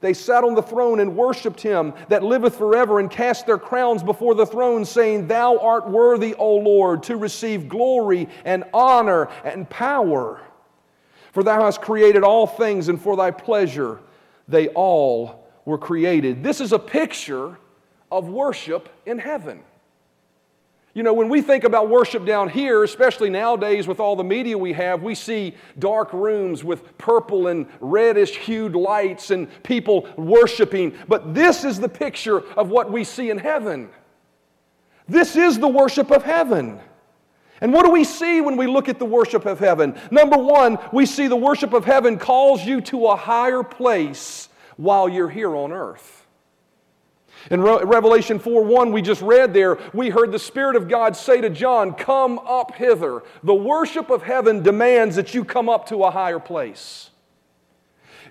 They 0.00 0.12
sat 0.12 0.44
on 0.44 0.54
the 0.54 0.62
throne 0.62 1.00
and 1.00 1.16
worshiped 1.16 1.60
him 1.60 1.94
that 2.08 2.22
liveth 2.22 2.56
forever 2.56 3.00
and 3.00 3.10
cast 3.10 3.46
their 3.46 3.58
crowns 3.58 4.02
before 4.02 4.34
the 4.34 4.44
throne, 4.44 4.84
saying, 4.84 5.26
Thou 5.26 5.58
art 5.58 5.88
worthy, 5.88 6.34
O 6.34 6.56
Lord, 6.56 7.02
to 7.04 7.16
receive 7.16 7.68
glory 7.68 8.28
and 8.44 8.64
honor 8.74 9.28
and 9.42 9.68
power. 9.70 10.40
For 11.32 11.42
thou 11.42 11.62
hast 11.62 11.80
created 11.80 12.24
all 12.24 12.46
things, 12.46 12.88
and 12.88 13.00
for 13.00 13.16
thy 13.16 13.30
pleasure 13.30 14.00
they 14.48 14.68
all 14.68 15.48
were 15.64 15.78
created. 15.78 16.42
This 16.42 16.60
is 16.60 16.72
a 16.72 16.78
picture 16.78 17.56
of 18.12 18.28
worship 18.28 18.88
in 19.06 19.18
heaven. 19.18 19.62
You 20.96 21.02
know, 21.02 21.12
when 21.12 21.28
we 21.28 21.42
think 21.42 21.64
about 21.64 21.90
worship 21.90 22.24
down 22.24 22.48
here, 22.48 22.82
especially 22.82 23.28
nowadays 23.28 23.86
with 23.86 24.00
all 24.00 24.16
the 24.16 24.24
media 24.24 24.56
we 24.56 24.72
have, 24.72 25.02
we 25.02 25.14
see 25.14 25.54
dark 25.78 26.10
rooms 26.14 26.64
with 26.64 26.96
purple 26.96 27.48
and 27.48 27.66
reddish 27.80 28.38
hued 28.38 28.74
lights 28.74 29.30
and 29.30 29.46
people 29.62 30.08
worshiping. 30.16 30.96
But 31.06 31.34
this 31.34 31.64
is 31.64 31.78
the 31.78 31.88
picture 31.90 32.38
of 32.54 32.70
what 32.70 32.90
we 32.90 33.04
see 33.04 33.28
in 33.28 33.36
heaven. 33.36 33.90
This 35.06 35.36
is 35.36 35.58
the 35.58 35.68
worship 35.68 36.10
of 36.10 36.22
heaven. 36.22 36.80
And 37.60 37.74
what 37.74 37.84
do 37.84 37.92
we 37.92 38.02
see 38.02 38.40
when 38.40 38.56
we 38.56 38.66
look 38.66 38.88
at 38.88 38.98
the 38.98 39.04
worship 39.04 39.44
of 39.44 39.58
heaven? 39.58 40.00
Number 40.10 40.38
one, 40.38 40.78
we 40.94 41.04
see 41.04 41.26
the 41.26 41.36
worship 41.36 41.74
of 41.74 41.84
heaven 41.84 42.18
calls 42.18 42.64
you 42.64 42.80
to 42.80 43.08
a 43.08 43.16
higher 43.16 43.62
place 43.62 44.48
while 44.78 45.10
you're 45.10 45.28
here 45.28 45.54
on 45.54 45.72
earth. 45.72 46.25
In 47.50 47.60
Re- 47.60 47.82
Revelation 47.84 48.38
4 48.38 48.64
1, 48.64 48.92
we 48.92 49.02
just 49.02 49.22
read 49.22 49.54
there, 49.54 49.78
we 49.92 50.10
heard 50.10 50.32
the 50.32 50.38
Spirit 50.38 50.76
of 50.76 50.88
God 50.88 51.16
say 51.16 51.40
to 51.40 51.50
John, 51.50 51.94
Come 51.94 52.38
up 52.40 52.74
hither. 52.74 53.22
The 53.42 53.54
worship 53.54 54.10
of 54.10 54.22
heaven 54.22 54.62
demands 54.62 55.16
that 55.16 55.34
you 55.34 55.44
come 55.44 55.68
up 55.68 55.88
to 55.88 56.04
a 56.04 56.10
higher 56.10 56.40
place. 56.40 57.10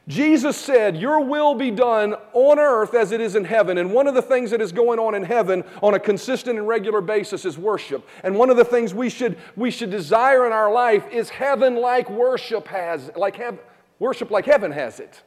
Jesus 0.08 0.56
said, 0.56 0.96
Your 0.98 1.22
will 1.22 1.56
be 1.56 1.72
done 1.72 2.16
on 2.34 2.60
earth 2.60 2.94
as 2.94 3.12
it 3.12 3.22
is 3.22 3.36
in 3.36 3.44
heaven. 3.44 3.78
And 3.78 3.92
one 3.92 4.06
of 4.08 4.14
the 4.14 4.22
things 4.22 4.52
that 4.52 4.62
is 4.62 4.72
going 4.72 5.00
on 5.00 5.16
in 5.16 5.24
heaven 5.24 5.64
on 5.82 5.96
a 5.96 6.00
consistent 6.00 6.60
and 6.60 6.68
regular 6.68 7.02
basis 7.02 7.44
is 7.44 7.58
worship. 7.58 8.08
And 8.24 8.36
one 8.36 8.50
of 8.50 8.58
the 8.58 8.66
things 8.66 8.94
we 8.94 9.10
should, 9.10 9.38
we 9.56 9.72
should 9.72 9.90
desire 9.90 10.46
in 10.46 10.52
our 10.54 10.72
life 10.72 11.08
is 11.12 11.30
heaven 11.30 11.76
like 11.76 12.10
worship 12.10 12.68
has, 12.68 13.10
like 13.16 13.38
hev- 13.38 13.60
worship 13.98 14.30
like 14.30 14.46
heaven 14.46 14.72
has 14.72 15.00
it. 15.00 15.24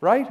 Right? 0.00 0.28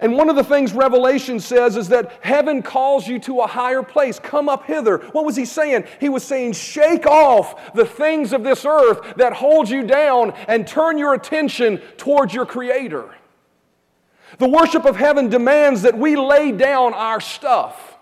And 0.00 0.14
one 0.14 0.30
of 0.30 0.36
the 0.36 0.44
things 0.44 0.72
Revelation 0.72 1.38
says 1.40 1.76
is 1.76 1.88
that 1.88 2.20
heaven 2.22 2.62
calls 2.62 3.06
you 3.06 3.18
to 3.20 3.40
a 3.40 3.46
higher 3.46 3.82
place. 3.82 4.18
Come 4.18 4.48
up 4.48 4.64
hither. 4.64 4.98
What 5.12 5.26
was 5.26 5.36
he 5.36 5.44
saying? 5.44 5.84
He 6.00 6.08
was 6.08 6.24
saying, 6.24 6.54
shake 6.54 7.06
off 7.06 7.74
the 7.74 7.84
things 7.84 8.32
of 8.32 8.42
this 8.42 8.64
earth 8.64 9.16
that 9.16 9.34
hold 9.34 9.68
you 9.68 9.86
down 9.86 10.32
and 10.48 10.66
turn 10.66 10.96
your 10.96 11.12
attention 11.12 11.82
towards 11.98 12.32
your 12.32 12.46
Creator. 12.46 13.14
The 14.38 14.48
worship 14.48 14.86
of 14.86 14.96
heaven 14.96 15.28
demands 15.28 15.82
that 15.82 15.98
we 15.98 16.16
lay 16.16 16.50
down 16.52 16.94
our 16.94 17.20
stuff. 17.20 17.98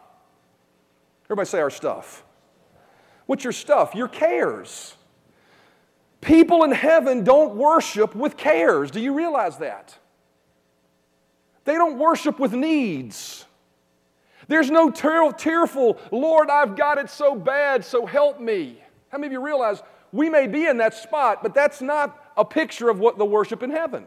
Everybody 1.26 1.49
say 1.49 1.61
our 1.61 1.71
stuff. 1.71 2.23
What's 3.26 3.43
your 3.43 3.52
stuff? 3.52 3.95
Your 3.95 4.09
cares. 4.09 4.95
People 6.21 6.64
in 6.64 6.73
heaven 6.73 7.25
don't 7.25 7.57
worship 7.57 8.14
with 8.14 8.37
cares. 8.37 8.90
Do 8.90 9.00
you 9.00 9.14
realize 9.14 9.59
that? 9.59 9.99
They 11.69 11.75
don't 11.75 11.99
worship 11.99 12.39
with 12.39 12.55
needs. 12.55 13.45
There's 14.49 14.71
no 14.71 14.91
tearful, 14.91 15.99
Lord, 16.11 16.49
I've 16.49 16.77
got 16.77 16.97
it 16.97 17.11
so 17.11 17.35
bad, 17.35 17.85
so 17.85 18.07
help 18.07 18.41
me. 18.41 18.83
How 19.11 19.19
many 19.19 19.27
of 19.27 19.33
you 19.33 19.45
realize 19.45 19.83
we 20.11 20.31
may 20.31 20.47
be 20.47 20.65
in 20.65 20.79
that 20.79 20.95
spot, 20.95 21.43
but 21.43 21.53
that's 21.53 21.83
not 21.83 22.33
a 22.39 22.45
picture 22.47 22.89
of 22.89 23.01
what 23.01 23.19
the 23.19 23.27
worship 23.27 23.63
in 23.63 23.69
heaven? 23.69 24.07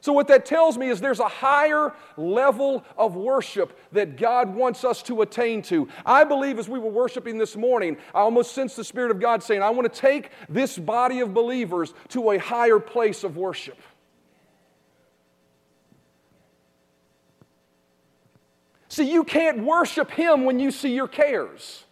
So, 0.00 0.12
what 0.12 0.28
that 0.28 0.46
tells 0.46 0.78
me 0.78 0.90
is 0.90 1.00
there's 1.00 1.18
a 1.18 1.26
higher 1.26 1.92
level 2.16 2.84
of 2.96 3.16
worship 3.16 3.76
that 3.90 4.16
God 4.16 4.54
wants 4.54 4.84
us 4.84 5.02
to 5.02 5.22
attain 5.22 5.60
to. 5.62 5.88
I 6.06 6.22
believe 6.22 6.60
as 6.60 6.68
we 6.68 6.78
were 6.78 6.88
worshiping 6.88 7.38
this 7.38 7.56
morning, 7.56 7.96
I 8.14 8.20
almost 8.20 8.52
sensed 8.52 8.76
the 8.76 8.84
Spirit 8.84 9.10
of 9.10 9.18
God 9.18 9.42
saying, 9.42 9.60
I 9.60 9.70
want 9.70 9.92
to 9.92 10.00
take 10.00 10.30
this 10.48 10.78
body 10.78 11.18
of 11.18 11.34
believers 11.34 11.94
to 12.10 12.30
a 12.30 12.38
higher 12.38 12.78
place 12.78 13.24
of 13.24 13.36
worship. 13.36 13.76
See, 18.88 19.10
you 19.10 19.22
can't 19.24 19.62
worship 19.62 20.10
Him 20.10 20.44
when 20.44 20.58
you 20.58 20.70
see 20.70 20.94
your 20.94 21.08
cares. 21.08 21.84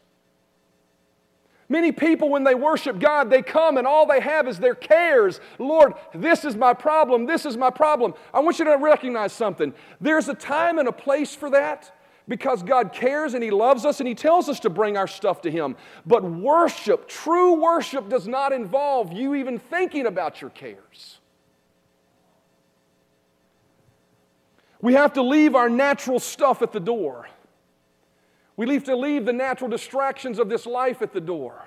Many 1.69 1.91
people, 1.91 2.29
when 2.29 2.45
they 2.45 2.55
worship 2.55 3.01
God, 3.01 3.29
they 3.29 3.43
come 3.43 3.77
and 3.77 3.87
all 3.87 4.07
they 4.07 4.21
have 4.21 4.47
is 4.47 4.59
their 4.59 4.75
cares. 4.75 5.41
Lord, 5.59 5.95
this 6.15 6.45
is 6.45 6.55
my 6.55 6.73
problem. 6.73 7.27
This 7.27 7.45
is 7.45 7.57
my 7.57 7.71
problem. 7.71 8.15
I 8.33 8.39
want 8.41 8.59
you 8.59 8.65
to 8.67 8.77
recognize 8.77 9.33
something. 9.33 9.75
There's 10.01 10.29
a 10.29 10.35
time 10.35 10.79
and 10.79 10.87
a 10.87 10.93
place 10.93 11.35
for 11.35 11.51
that 11.51 11.93
because 12.29 12.63
God 12.63 12.93
cares 12.93 13.35
and 13.35 13.43
He 13.43 13.51
loves 13.51 13.85
us 13.85 13.99
and 14.01 14.09
He 14.09 14.15
tells 14.15 14.49
us 14.49 14.61
to 14.61 14.71
bring 14.71 14.97
our 14.97 15.09
stuff 15.09 15.43
to 15.43 15.51
Him. 15.51 15.77
But 16.07 16.23
worship, 16.23 17.09
true 17.09 17.55
worship, 17.55 18.09
does 18.09 18.29
not 18.29 18.53
involve 18.53 19.13
you 19.13 19.35
even 19.35 19.59
thinking 19.59 20.07
about 20.07 20.41
your 20.41 20.51
cares. 20.51 21.19
We 24.81 24.95
have 24.95 25.15
to 25.15 25.23
leave 25.23 25.55
our 25.55 25.69
natural 25.69 26.19
stuff 26.19 26.63
at 26.63 26.73
the 26.73 26.81
door. 26.81 27.29
We 28.57 28.73
have 28.75 28.85
to 28.85 28.97
leave 28.97 29.25
the 29.27 29.33
natural 29.33 29.69
distractions 29.69 30.39
of 30.39 30.49
this 30.49 30.67
life 30.67 31.03
at 31.03 31.13
the 31.13 31.21
door. 31.21 31.67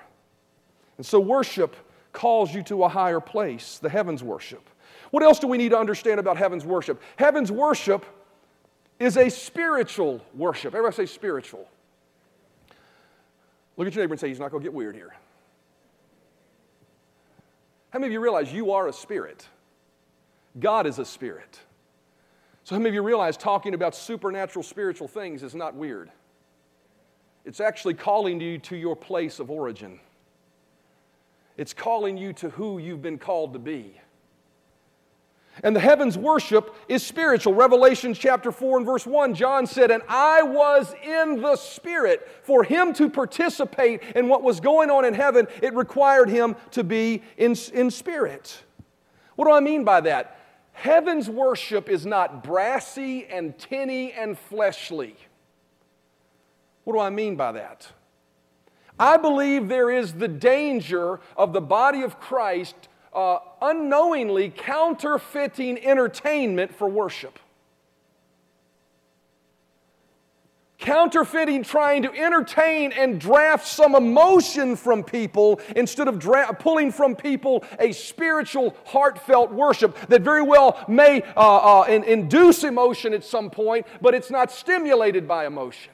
And 0.96 1.06
so, 1.06 1.20
worship 1.20 1.76
calls 2.12 2.52
you 2.54 2.62
to 2.64 2.84
a 2.84 2.88
higher 2.88 3.20
place, 3.20 3.78
the 3.78 3.88
heavens 3.88 4.22
worship. 4.22 4.68
What 5.10 5.22
else 5.22 5.38
do 5.38 5.46
we 5.46 5.58
need 5.58 5.70
to 5.70 5.78
understand 5.78 6.20
about 6.20 6.36
heaven's 6.36 6.64
worship? 6.64 7.00
Heaven's 7.16 7.50
worship 7.50 8.04
is 8.98 9.16
a 9.16 9.28
spiritual 9.28 10.20
worship. 10.34 10.74
Everybody 10.74 10.94
say 10.94 11.06
spiritual. 11.06 11.66
Look 13.76 13.88
at 13.88 13.94
your 13.94 14.04
neighbor 14.04 14.14
and 14.14 14.20
say, 14.20 14.28
he's 14.28 14.38
not 14.38 14.50
going 14.50 14.62
to 14.62 14.66
get 14.66 14.74
weird 14.74 14.94
here. 14.94 15.14
How 17.90 17.98
many 17.98 18.08
of 18.08 18.12
you 18.12 18.20
realize 18.20 18.52
you 18.52 18.72
are 18.72 18.86
a 18.88 18.92
spirit? 18.92 19.46
God 20.58 20.86
is 20.86 20.98
a 20.98 21.04
spirit. 21.04 21.58
So, 22.70 22.76
how 22.76 22.78
many 22.78 22.90
of 22.90 22.94
you 22.94 23.02
realize 23.02 23.36
talking 23.36 23.74
about 23.74 23.96
supernatural 23.96 24.62
spiritual 24.62 25.08
things 25.08 25.42
is 25.42 25.56
not 25.56 25.74
weird? 25.74 26.08
It's 27.44 27.58
actually 27.58 27.94
calling 27.94 28.40
you 28.40 28.58
to 28.58 28.76
your 28.76 28.94
place 28.94 29.40
of 29.40 29.50
origin. 29.50 29.98
It's 31.56 31.72
calling 31.72 32.16
you 32.16 32.32
to 32.34 32.50
who 32.50 32.78
you've 32.78 33.02
been 33.02 33.18
called 33.18 33.54
to 33.54 33.58
be. 33.58 34.00
And 35.64 35.74
the 35.74 35.80
heavens 35.80 36.16
worship 36.16 36.72
is 36.88 37.04
spiritual. 37.04 37.54
Revelation 37.54 38.14
chapter 38.14 38.52
4 38.52 38.76
and 38.76 38.86
verse 38.86 39.04
1, 39.04 39.34
John 39.34 39.66
said, 39.66 39.90
And 39.90 40.04
I 40.08 40.44
was 40.44 40.94
in 41.04 41.42
the 41.42 41.56
Spirit. 41.56 42.28
For 42.44 42.62
him 42.62 42.94
to 42.94 43.10
participate 43.10 44.00
in 44.14 44.28
what 44.28 44.44
was 44.44 44.60
going 44.60 44.90
on 44.90 45.04
in 45.04 45.14
heaven, 45.14 45.48
it 45.60 45.74
required 45.74 46.28
him 46.28 46.54
to 46.70 46.84
be 46.84 47.24
in, 47.36 47.56
in 47.74 47.90
spirit. 47.90 48.62
What 49.34 49.46
do 49.46 49.50
I 49.50 49.58
mean 49.58 49.82
by 49.82 50.02
that? 50.02 50.39
Heaven's 50.72 51.28
worship 51.28 51.88
is 51.88 52.06
not 52.06 52.42
brassy 52.42 53.26
and 53.26 53.58
tinny 53.58 54.12
and 54.12 54.38
fleshly. 54.38 55.16
What 56.84 56.94
do 56.94 57.00
I 57.00 57.10
mean 57.10 57.36
by 57.36 57.52
that? 57.52 57.88
I 58.98 59.16
believe 59.16 59.68
there 59.68 59.90
is 59.90 60.14
the 60.14 60.28
danger 60.28 61.20
of 61.36 61.52
the 61.52 61.60
body 61.60 62.02
of 62.02 62.20
Christ 62.20 62.76
uh, 63.12 63.38
unknowingly 63.60 64.50
counterfeiting 64.50 65.84
entertainment 65.84 66.74
for 66.74 66.88
worship. 66.88 67.38
Counterfeiting, 70.80 71.62
trying 71.62 72.02
to 72.02 72.12
entertain 72.12 72.92
and 72.92 73.20
draft 73.20 73.66
some 73.66 73.94
emotion 73.94 74.74
from 74.74 75.04
people 75.04 75.60
instead 75.76 76.08
of 76.08 76.18
dra- 76.18 76.52
pulling 76.54 76.90
from 76.90 77.14
people 77.14 77.64
a 77.78 77.92
spiritual, 77.92 78.74
heartfelt 78.86 79.52
worship 79.52 79.96
that 80.08 80.22
very 80.22 80.42
well 80.42 80.82
may 80.88 81.22
uh, 81.36 81.80
uh, 81.80 81.84
in- 81.88 82.04
induce 82.04 82.64
emotion 82.64 83.12
at 83.12 83.24
some 83.24 83.50
point, 83.50 83.86
but 84.00 84.14
it's 84.14 84.30
not 84.30 84.50
stimulated 84.50 85.28
by 85.28 85.46
emotion. 85.46 85.92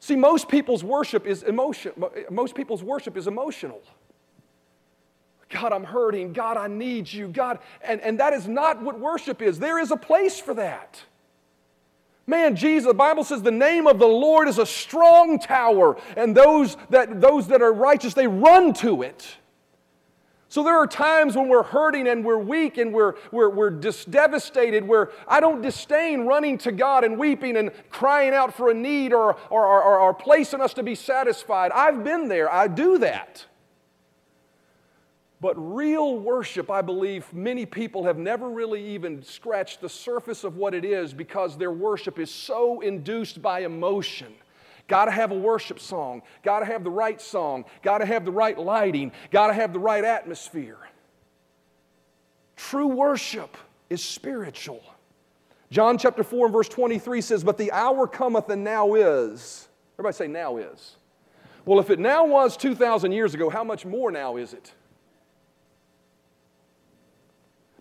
See, 0.00 0.16
most 0.16 0.48
people's 0.48 0.84
worship 0.84 1.26
is 1.26 1.42
emotion. 1.42 1.92
Most 2.30 2.54
people's 2.54 2.82
worship 2.82 3.16
is 3.16 3.26
emotional. 3.26 3.82
God, 5.48 5.72
I'm 5.72 5.84
hurting. 5.84 6.32
God, 6.32 6.56
I 6.56 6.66
need 6.66 7.10
you. 7.10 7.28
God, 7.28 7.58
and, 7.82 8.00
and 8.00 8.20
that 8.20 8.32
is 8.32 8.48
not 8.48 8.82
what 8.82 8.98
worship 8.98 9.40
is. 9.40 9.58
There 9.58 9.78
is 9.78 9.90
a 9.90 9.96
place 9.96 10.38
for 10.38 10.54
that. 10.54 11.02
Man, 12.26 12.56
Jesus, 12.56 12.86
the 12.86 12.94
Bible 12.94 13.22
says 13.22 13.42
the 13.42 13.50
name 13.50 13.86
of 13.86 13.98
the 13.98 14.06
Lord 14.06 14.48
is 14.48 14.58
a 14.58 14.64
strong 14.64 15.38
tower, 15.38 15.98
and 16.16 16.34
those 16.34 16.76
that, 16.90 17.20
those 17.20 17.48
that 17.48 17.60
are 17.60 17.72
righteous, 17.72 18.14
they 18.14 18.26
run 18.26 18.72
to 18.74 19.02
it. 19.02 19.36
So 20.54 20.62
there 20.62 20.76
are 20.76 20.86
times 20.86 21.34
when 21.34 21.48
we're 21.48 21.64
hurting 21.64 22.06
and 22.06 22.24
we're 22.24 22.38
weak 22.38 22.78
and 22.78 22.94
we're, 22.94 23.14
we're, 23.32 23.50
we're 23.50 23.70
devastated 23.70 24.86
where 24.86 25.10
I 25.26 25.40
don't 25.40 25.60
disdain 25.60 26.26
running 26.26 26.58
to 26.58 26.70
God 26.70 27.02
and 27.02 27.18
weeping 27.18 27.56
and 27.56 27.72
crying 27.90 28.32
out 28.32 28.54
for 28.54 28.70
a 28.70 28.74
need 28.74 29.12
or, 29.12 29.36
or, 29.50 29.66
or, 29.66 29.98
or 29.98 30.14
placing 30.14 30.60
us 30.60 30.72
to 30.74 30.84
be 30.84 30.94
satisfied. 30.94 31.72
I've 31.72 32.04
been 32.04 32.28
there, 32.28 32.52
I 32.52 32.68
do 32.68 32.98
that. 32.98 33.44
But 35.44 35.56
real 35.58 36.16
worship, 36.16 36.70
I 36.70 36.80
believe, 36.80 37.30
many 37.30 37.66
people 37.66 38.04
have 38.04 38.16
never 38.16 38.48
really 38.48 38.82
even 38.94 39.22
scratched 39.22 39.82
the 39.82 39.90
surface 39.90 40.42
of 40.42 40.56
what 40.56 40.72
it 40.72 40.86
is 40.86 41.12
because 41.12 41.58
their 41.58 41.70
worship 41.70 42.18
is 42.18 42.30
so 42.30 42.80
induced 42.80 43.42
by 43.42 43.60
emotion. 43.60 44.32
Got 44.88 45.04
to 45.04 45.10
have 45.10 45.32
a 45.32 45.38
worship 45.38 45.80
song, 45.80 46.22
got 46.42 46.60
to 46.60 46.64
have 46.64 46.82
the 46.82 46.90
right 46.90 47.20
song, 47.20 47.66
got 47.82 47.98
to 47.98 48.06
have 48.06 48.24
the 48.24 48.30
right 48.32 48.58
lighting, 48.58 49.12
got 49.30 49.48
to 49.48 49.52
have 49.52 49.74
the 49.74 49.78
right 49.78 50.02
atmosphere. 50.02 50.78
True 52.56 52.86
worship 52.86 53.54
is 53.90 54.02
spiritual. 54.02 54.82
John 55.70 55.98
chapter 55.98 56.24
4 56.24 56.46
and 56.46 56.54
verse 56.54 56.70
23 56.70 57.20
says, 57.20 57.44
But 57.44 57.58
the 57.58 57.70
hour 57.70 58.06
cometh 58.06 58.48
and 58.48 58.64
now 58.64 58.94
is. 58.94 59.68
Everybody 59.96 60.16
say, 60.16 60.26
now 60.26 60.56
is. 60.56 60.96
Well, 61.66 61.80
if 61.80 61.90
it 61.90 61.98
now 61.98 62.24
was 62.24 62.56
2,000 62.56 63.12
years 63.12 63.34
ago, 63.34 63.50
how 63.50 63.62
much 63.62 63.84
more 63.84 64.10
now 64.10 64.38
is 64.38 64.54
it? 64.54 64.72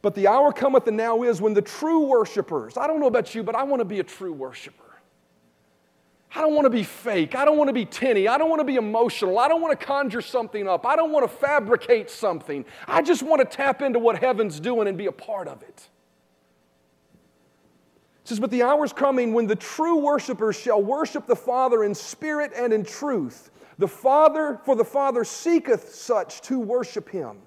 But 0.03 0.15
the 0.15 0.27
hour 0.27 0.51
cometh 0.51 0.85
and 0.85 0.97
now 0.97 1.23
is 1.23 1.41
when 1.41 1.53
the 1.53 1.61
true 1.61 2.05
worshipers, 2.05 2.77
I 2.77 2.87
don't 2.87 2.99
know 2.99 3.07
about 3.07 3.33
you, 3.33 3.41
but 3.41 3.55
I 3.55 3.63
want 3.63 3.79
to 3.79 3.85
be 3.85 3.99
a 3.99 4.03
true 4.03 4.33
worshiper. 4.33 4.83
I 6.35 6.41
don't 6.41 6.53
want 6.53 6.65
to 6.65 6.69
be 6.69 6.83
fake. 6.83 7.35
I 7.35 7.45
don't 7.45 7.57
want 7.57 7.69
to 7.69 7.73
be 7.73 7.85
tinny. 7.85 8.27
I 8.27 8.37
don't 8.37 8.49
want 8.49 8.59
to 8.59 8.65
be 8.65 8.75
emotional. 8.75 9.39
I 9.39 9.47
don't 9.47 9.61
want 9.61 9.79
to 9.79 9.85
conjure 9.85 10.21
something 10.21 10.67
up. 10.67 10.85
I 10.85 10.97
don't 10.97 11.13
want 11.13 11.29
to 11.29 11.33
fabricate 11.33 12.09
something. 12.09 12.65
I 12.85 13.01
just 13.01 13.23
want 13.23 13.49
to 13.49 13.57
tap 13.57 13.81
into 13.81 13.97
what 13.97 14.19
heaven's 14.19 14.59
doing 14.59 14.89
and 14.89 14.97
be 14.97 15.05
a 15.05 15.11
part 15.11 15.47
of 15.47 15.61
it. 15.61 15.87
It 18.23 18.27
says, 18.27 18.41
But 18.41 18.51
the 18.51 18.63
hour 18.63 18.83
is 18.83 18.91
coming 18.91 19.31
when 19.31 19.47
the 19.47 19.55
true 19.55 19.99
worshipers 19.99 20.59
shall 20.59 20.81
worship 20.81 21.27
the 21.27 21.35
Father 21.35 21.85
in 21.85 21.95
spirit 21.95 22.51
and 22.53 22.73
in 22.73 22.83
truth. 22.83 23.51
The 23.77 23.87
Father, 23.87 24.59
for 24.65 24.75
the 24.75 24.83
Father 24.83 25.23
seeketh 25.23 25.95
such 25.95 26.41
to 26.41 26.59
worship 26.59 27.07
him. 27.07 27.37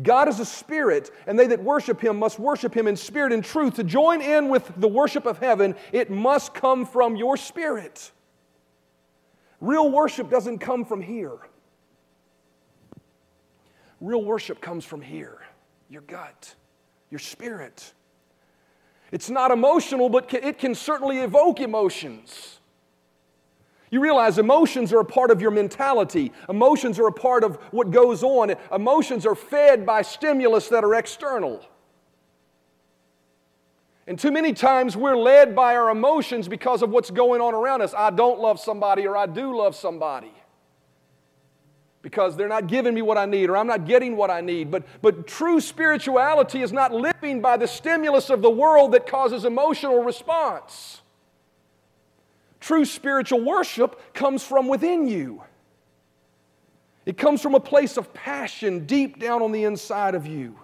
God 0.00 0.28
is 0.28 0.40
a 0.40 0.46
spirit, 0.46 1.10
and 1.26 1.38
they 1.38 1.46
that 1.48 1.62
worship 1.62 2.00
him 2.00 2.18
must 2.18 2.38
worship 2.38 2.74
him 2.74 2.86
in 2.86 2.96
spirit 2.96 3.32
and 3.32 3.44
truth. 3.44 3.74
To 3.74 3.84
join 3.84 4.22
in 4.22 4.48
with 4.48 4.72
the 4.76 4.88
worship 4.88 5.26
of 5.26 5.38
heaven, 5.38 5.74
it 5.92 6.10
must 6.10 6.54
come 6.54 6.86
from 6.86 7.16
your 7.16 7.36
spirit. 7.36 8.10
Real 9.60 9.90
worship 9.90 10.30
doesn't 10.30 10.58
come 10.58 10.84
from 10.84 11.02
here. 11.02 11.38
Real 14.00 14.22
worship 14.22 14.60
comes 14.60 14.84
from 14.84 15.00
here 15.02 15.38
your 15.88 16.02
gut, 16.02 16.54
your 17.10 17.18
spirit. 17.18 17.92
It's 19.12 19.28
not 19.28 19.50
emotional, 19.50 20.08
but 20.08 20.32
it 20.32 20.58
can 20.58 20.74
certainly 20.74 21.18
evoke 21.18 21.60
emotions. 21.60 22.60
You 23.92 24.00
realize 24.00 24.38
emotions 24.38 24.90
are 24.94 25.00
a 25.00 25.04
part 25.04 25.30
of 25.30 25.42
your 25.42 25.50
mentality. 25.50 26.32
Emotions 26.48 26.98
are 26.98 27.08
a 27.08 27.12
part 27.12 27.44
of 27.44 27.56
what 27.72 27.90
goes 27.90 28.22
on. 28.22 28.54
Emotions 28.74 29.26
are 29.26 29.34
fed 29.34 29.84
by 29.84 30.00
stimulus 30.00 30.68
that 30.68 30.82
are 30.82 30.94
external. 30.94 31.62
And 34.06 34.18
too 34.18 34.30
many 34.30 34.54
times 34.54 34.96
we're 34.96 35.14
led 35.14 35.54
by 35.54 35.76
our 35.76 35.90
emotions 35.90 36.48
because 36.48 36.80
of 36.80 36.88
what's 36.88 37.10
going 37.10 37.42
on 37.42 37.52
around 37.52 37.82
us. 37.82 37.92
I 37.94 38.08
don't 38.08 38.40
love 38.40 38.58
somebody 38.58 39.06
or 39.06 39.14
I 39.14 39.26
do 39.26 39.54
love 39.54 39.76
somebody 39.76 40.32
because 42.00 42.34
they're 42.34 42.48
not 42.48 42.68
giving 42.68 42.94
me 42.94 43.02
what 43.02 43.18
I 43.18 43.26
need 43.26 43.50
or 43.50 43.58
I'm 43.58 43.66
not 43.66 43.86
getting 43.86 44.16
what 44.16 44.30
I 44.30 44.40
need. 44.40 44.70
But, 44.70 44.84
but 45.02 45.26
true 45.26 45.60
spirituality 45.60 46.62
is 46.62 46.72
not 46.72 46.94
living 46.94 47.42
by 47.42 47.58
the 47.58 47.68
stimulus 47.68 48.30
of 48.30 48.40
the 48.40 48.50
world 48.50 48.92
that 48.92 49.06
causes 49.06 49.44
emotional 49.44 50.02
response. 50.02 51.01
True 52.62 52.84
spiritual 52.84 53.40
worship 53.40 54.14
comes 54.14 54.44
from 54.44 54.68
within 54.68 55.08
you. 55.08 55.42
It 57.04 57.18
comes 57.18 57.42
from 57.42 57.56
a 57.56 57.60
place 57.60 57.96
of 57.96 58.14
passion 58.14 58.86
deep 58.86 59.18
down 59.18 59.42
on 59.42 59.50
the 59.50 59.64
inside 59.64 60.14
of 60.14 60.28
you. 60.28 60.56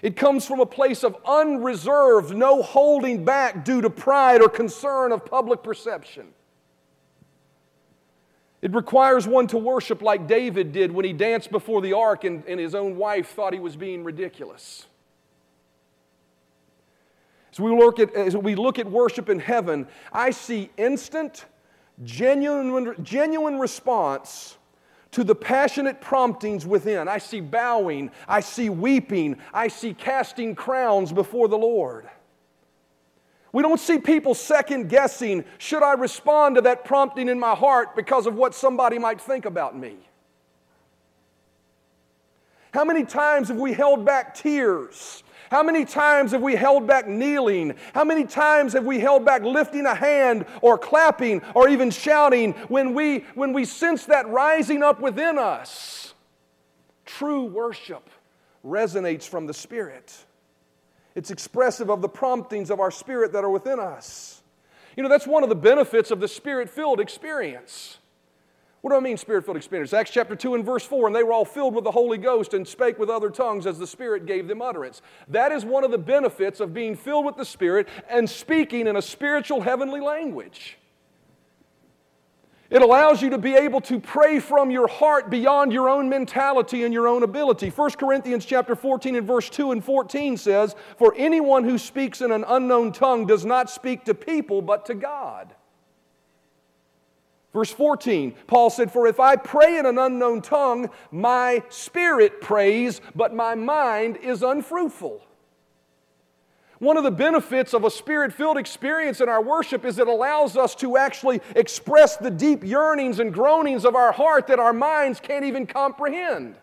It 0.00 0.16
comes 0.16 0.46
from 0.46 0.58
a 0.58 0.64
place 0.64 1.04
of 1.04 1.14
unreserved, 1.26 2.34
no 2.34 2.62
holding 2.62 3.26
back 3.26 3.62
due 3.62 3.82
to 3.82 3.90
pride 3.90 4.40
or 4.40 4.48
concern 4.48 5.12
of 5.12 5.26
public 5.26 5.62
perception. 5.62 6.28
It 8.62 8.72
requires 8.72 9.28
one 9.28 9.48
to 9.48 9.58
worship 9.58 10.00
like 10.00 10.26
David 10.26 10.72
did 10.72 10.90
when 10.90 11.04
he 11.04 11.12
danced 11.12 11.50
before 11.50 11.82
the 11.82 11.92
ark 11.92 12.24
and, 12.24 12.42
and 12.46 12.58
his 12.58 12.74
own 12.74 12.96
wife 12.96 13.28
thought 13.34 13.52
he 13.52 13.58
was 13.58 13.76
being 13.76 14.02
ridiculous. 14.02 14.86
As 17.56 17.60
we 17.60 17.70
look 17.70 17.98
at, 17.98 18.14
as 18.14 18.36
we 18.36 18.54
look 18.54 18.78
at 18.78 18.86
worship 18.86 19.30
in 19.30 19.38
heaven, 19.38 19.86
I 20.12 20.30
see 20.30 20.68
instant, 20.76 21.46
genuine, 22.04 23.02
genuine 23.02 23.58
response 23.58 24.58
to 25.12 25.24
the 25.24 25.34
passionate 25.34 26.02
promptings 26.02 26.66
within. 26.66 27.08
I 27.08 27.16
see 27.16 27.40
bowing, 27.40 28.10
I 28.28 28.40
see 28.40 28.68
weeping, 28.68 29.38
I 29.54 29.68
see 29.68 29.94
casting 29.94 30.54
crowns 30.54 31.14
before 31.14 31.48
the 31.48 31.56
Lord. 31.56 32.06
We 33.52 33.62
don't 33.62 33.80
see 33.80 33.96
people 33.96 34.34
second 34.34 34.90
guessing 34.90 35.42
should 35.56 35.82
I 35.82 35.94
respond 35.94 36.56
to 36.56 36.60
that 36.60 36.84
prompting 36.84 37.30
in 37.30 37.40
my 37.40 37.54
heart 37.54 37.96
because 37.96 38.26
of 38.26 38.34
what 38.34 38.54
somebody 38.54 38.98
might 38.98 39.18
think 39.18 39.46
about 39.46 39.74
me? 39.74 39.96
How 42.76 42.84
many 42.84 43.04
times 43.04 43.48
have 43.48 43.56
we 43.56 43.72
held 43.72 44.04
back 44.04 44.34
tears 44.34 45.24
how 45.50 45.62
many 45.62 45.84
times 45.84 46.32
have 46.32 46.42
we 46.42 46.56
held 46.56 46.86
back 46.86 47.06
kneeling? 47.06 47.74
How 47.94 48.04
many 48.04 48.24
times 48.24 48.72
have 48.72 48.84
we 48.84 48.98
held 48.98 49.24
back 49.24 49.42
lifting 49.42 49.86
a 49.86 49.94
hand 49.94 50.44
or 50.60 50.76
clapping 50.76 51.42
or 51.54 51.68
even 51.68 51.90
shouting 51.90 52.52
when 52.68 52.94
we, 52.94 53.20
when 53.34 53.52
we 53.52 53.64
sense 53.64 54.06
that 54.06 54.28
rising 54.28 54.82
up 54.82 55.00
within 55.00 55.38
us? 55.38 56.14
True 57.04 57.44
worship 57.44 58.10
resonates 58.64 59.28
from 59.28 59.46
the 59.46 59.54
Spirit. 59.54 60.16
It's 61.14 61.30
expressive 61.30 61.90
of 61.90 62.02
the 62.02 62.08
promptings 62.08 62.70
of 62.70 62.80
our 62.80 62.90
spirit 62.90 63.32
that 63.32 63.44
are 63.44 63.50
within 63.50 63.80
us. 63.80 64.42
You 64.96 65.02
know, 65.02 65.08
that's 65.08 65.26
one 65.26 65.42
of 65.42 65.48
the 65.48 65.54
benefits 65.54 66.10
of 66.10 66.20
the 66.20 66.28
spirit 66.28 66.68
filled 66.68 67.00
experience. 67.00 67.98
What 68.86 68.92
do 68.92 68.98
I 68.98 69.00
mean, 69.00 69.16
spirit 69.16 69.44
filled 69.44 69.56
experience? 69.56 69.92
Acts 69.92 70.12
chapter 70.12 70.36
2 70.36 70.54
and 70.54 70.64
verse 70.64 70.84
4, 70.84 71.08
and 71.08 71.16
they 71.16 71.24
were 71.24 71.32
all 71.32 71.44
filled 71.44 71.74
with 71.74 71.82
the 71.82 71.90
Holy 71.90 72.18
Ghost 72.18 72.54
and 72.54 72.64
spake 72.64 73.00
with 73.00 73.10
other 73.10 73.30
tongues 73.30 73.66
as 73.66 73.80
the 73.80 73.86
Spirit 73.86 74.26
gave 74.26 74.46
them 74.46 74.62
utterance. 74.62 75.02
That 75.26 75.50
is 75.50 75.64
one 75.64 75.82
of 75.82 75.90
the 75.90 75.98
benefits 75.98 76.60
of 76.60 76.72
being 76.72 76.94
filled 76.94 77.26
with 77.26 77.36
the 77.36 77.44
Spirit 77.44 77.88
and 78.08 78.30
speaking 78.30 78.86
in 78.86 78.94
a 78.94 79.02
spiritual 79.02 79.60
heavenly 79.60 79.98
language. 79.98 80.78
It 82.70 82.80
allows 82.80 83.22
you 83.22 83.30
to 83.30 83.38
be 83.38 83.56
able 83.56 83.80
to 83.80 83.98
pray 83.98 84.38
from 84.38 84.70
your 84.70 84.86
heart 84.86 85.30
beyond 85.30 85.72
your 85.72 85.88
own 85.88 86.08
mentality 86.08 86.84
and 86.84 86.94
your 86.94 87.08
own 87.08 87.24
ability. 87.24 87.70
1 87.70 87.90
Corinthians 87.98 88.46
chapter 88.46 88.76
14 88.76 89.16
and 89.16 89.26
verse 89.26 89.50
2 89.50 89.72
and 89.72 89.84
14 89.84 90.36
says, 90.36 90.76
For 90.96 91.12
anyone 91.16 91.64
who 91.64 91.76
speaks 91.76 92.20
in 92.20 92.30
an 92.30 92.44
unknown 92.46 92.92
tongue 92.92 93.26
does 93.26 93.44
not 93.44 93.68
speak 93.68 94.04
to 94.04 94.14
people 94.14 94.62
but 94.62 94.86
to 94.86 94.94
God. 94.94 95.56
Verse 97.56 97.72
14, 97.72 98.34
Paul 98.46 98.68
said, 98.68 98.92
For 98.92 99.06
if 99.06 99.18
I 99.18 99.34
pray 99.34 99.78
in 99.78 99.86
an 99.86 99.96
unknown 99.96 100.42
tongue, 100.42 100.90
my 101.10 101.62
spirit 101.70 102.42
prays, 102.42 103.00
but 103.14 103.34
my 103.34 103.54
mind 103.54 104.18
is 104.18 104.42
unfruitful. 104.42 105.22
One 106.80 106.98
of 106.98 107.02
the 107.02 107.10
benefits 107.10 107.72
of 107.72 107.84
a 107.84 107.90
spirit 107.90 108.34
filled 108.34 108.58
experience 108.58 109.22
in 109.22 109.30
our 109.30 109.42
worship 109.42 109.86
is 109.86 109.98
it 109.98 110.06
allows 110.06 110.58
us 110.58 110.74
to 110.74 110.98
actually 110.98 111.40
express 111.54 112.18
the 112.18 112.30
deep 112.30 112.62
yearnings 112.62 113.20
and 113.20 113.32
groanings 113.32 113.86
of 113.86 113.96
our 113.96 114.12
heart 114.12 114.48
that 114.48 114.58
our 114.58 114.74
minds 114.74 115.18
can't 115.18 115.46
even 115.46 115.66
comprehend. 115.66 116.56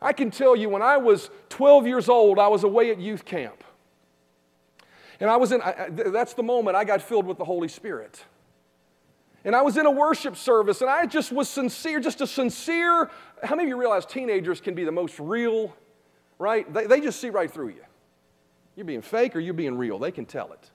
I 0.00 0.14
can 0.14 0.30
tell 0.30 0.56
you, 0.56 0.70
when 0.70 0.80
I 0.80 0.96
was 0.96 1.28
12 1.50 1.86
years 1.86 2.08
old, 2.08 2.38
I 2.38 2.48
was 2.48 2.64
away 2.64 2.90
at 2.90 2.98
youth 2.98 3.26
camp. 3.26 3.62
And 5.20 5.28
I 5.28 5.36
was 5.36 5.52
in, 5.52 5.60
I, 5.60 5.90
that's 5.90 6.32
the 6.32 6.42
moment 6.42 6.78
I 6.78 6.84
got 6.84 7.02
filled 7.02 7.26
with 7.26 7.36
the 7.36 7.44
Holy 7.44 7.68
Spirit. 7.68 8.24
And 9.44 9.56
I 9.56 9.62
was 9.62 9.76
in 9.76 9.86
a 9.86 9.90
worship 9.90 10.36
service 10.36 10.80
and 10.80 10.90
I 10.90 11.06
just 11.06 11.32
was 11.32 11.48
sincere, 11.48 11.98
just 12.00 12.20
a 12.20 12.26
sincere. 12.26 13.10
How 13.42 13.56
many 13.56 13.64
of 13.64 13.68
you 13.70 13.76
realize 13.76 14.06
teenagers 14.06 14.60
can 14.60 14.74
be 14.74 14.84
the 14.84 14.92
most 14.92 15.18
real, 15.18 15.76
right? 16.38 16.72
They, 16.72 16.86
they 16.86 17.00
just 17.00 17.20
see 17.20 17.30
right 17.30 17.50
through 17.50 17.70
you. 17.70 17.84
You're 18.76 18.86
being 18.86 19.02
fake 19.02 19.34
or 19.34 19.40
you're 19.40 19.54
being 19.54 19.76
real. 19.76 19.98
They 19.98 20.12
can 20.12 20.26
tell 20.26 20.52
it. 20.52 20.70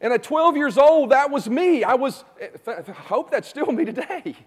And 0.00 0.12
at 0.12 0.22
12 0.22 0.56
years 0.56 0.78
old, 0.78 1.10
that 1.10 1.30
was 1.30 1.48
me. 1.48 1.84
I 1.84 1.94
was, 1.94 2.24
eh, 2.40 2.48
I 2.66 2.90
hope 2.90 3.30
that's 3.30 3.48
still 3.48 3.66
me 3.66 3.84
today. 3.84 4.36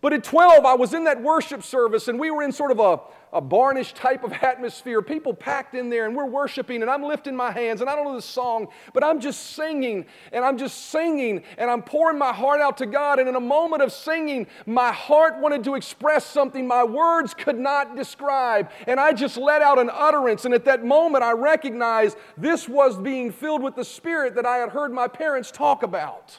But 0.00 0.12
at 0.12 0.22
12, 0.22 0.64
I 0.64 0.74
was 0.74 0.94
in 0.94 1.04
that 1.04 1.20
worship 1.20 1.64
service 1.64 2.06
and 2.06 2.20
we 2.20 2.30
were 2.30 2.44
in 2.44 2.52
sort 2.52 2.70
of 2.70 2.78
a, 2.78 3.00
a 3.36 3.42
barnish 3.42 3.94
type 3.94 4.22
of 4.22 4.32
atmosphere. 4.32 5.02
People 5.02 5.34
packed 5.34 5.74
in 5.74 5.90
there 5.90 6.06
and 6.06 6.14
we're 6.14 6.24
worshiping 6.24 6.82
and 6.82 6.90
I'm 6.90 7.02
lifting 7.02 7.34
my 7.34 7.50
hands 7.50 7.80
and 7.80 7.90
I 7.90 7.96
don't 7.96 8.04
know 8.04 8.14
the 8.14 8.22
song, 8.22 8.68
but 8.94 9.02
I'm 9.02 9.18
just 9.18 9.56
singing 9.56 10.06
and 10.32 10.44
I'm 10.44 10.56
just 10.56 10.90
singing 10.90 11.42
and 11.56 11.68
I'm 11.68 11.82
pouring 11.82 12.16
my 12.16 12.32
heart 12.32 12.60
out 12.60 12.76
to 12.78 12.86
God. 12.86 13.18
And 13.18 13.28
in 13.28 13.34
a 13.34 13.40
moment 13.40 13.82
of 13.82 13.92
singing, 13.92 14.46
my 14.66 14.92
heart 14.92 15.40
wanted 15.40 15.64
to 15.64 15.74
express 15.74 16.24
something 16.24 16.64
my 16.64 16.84
words 16.84 17.34
could 17.34 17.58
not 17.58 17.96
describe. 17.96 18.70
And 18.86 19.00
I 19.00 19.12
just 19.12 19.36
let 19.36 19.62
out 19.62 19.80
an 19.80 19.90
utterance. 19.92 20.44
And 20.44 20.54
at 20.54 20.64
that 20.66 20.84
moment, 20.84 21.24
I 21.24 21.32
recognized 21.32 22.16
this 22.36 22.68
was 22.68 22.96
being 22.96 23.32
filled 23.32 23.64
with 23.64 23.74
the 23.74 23.84
Spirit 23.84 24.36
that 24.36 24.46
I 24.46 24.58
had 24.58 24.68
heard 24.68 24.92
my 24.92 25.08
parents 25.08 25.50
talk 25.50 25.82
about. 25.82 26.38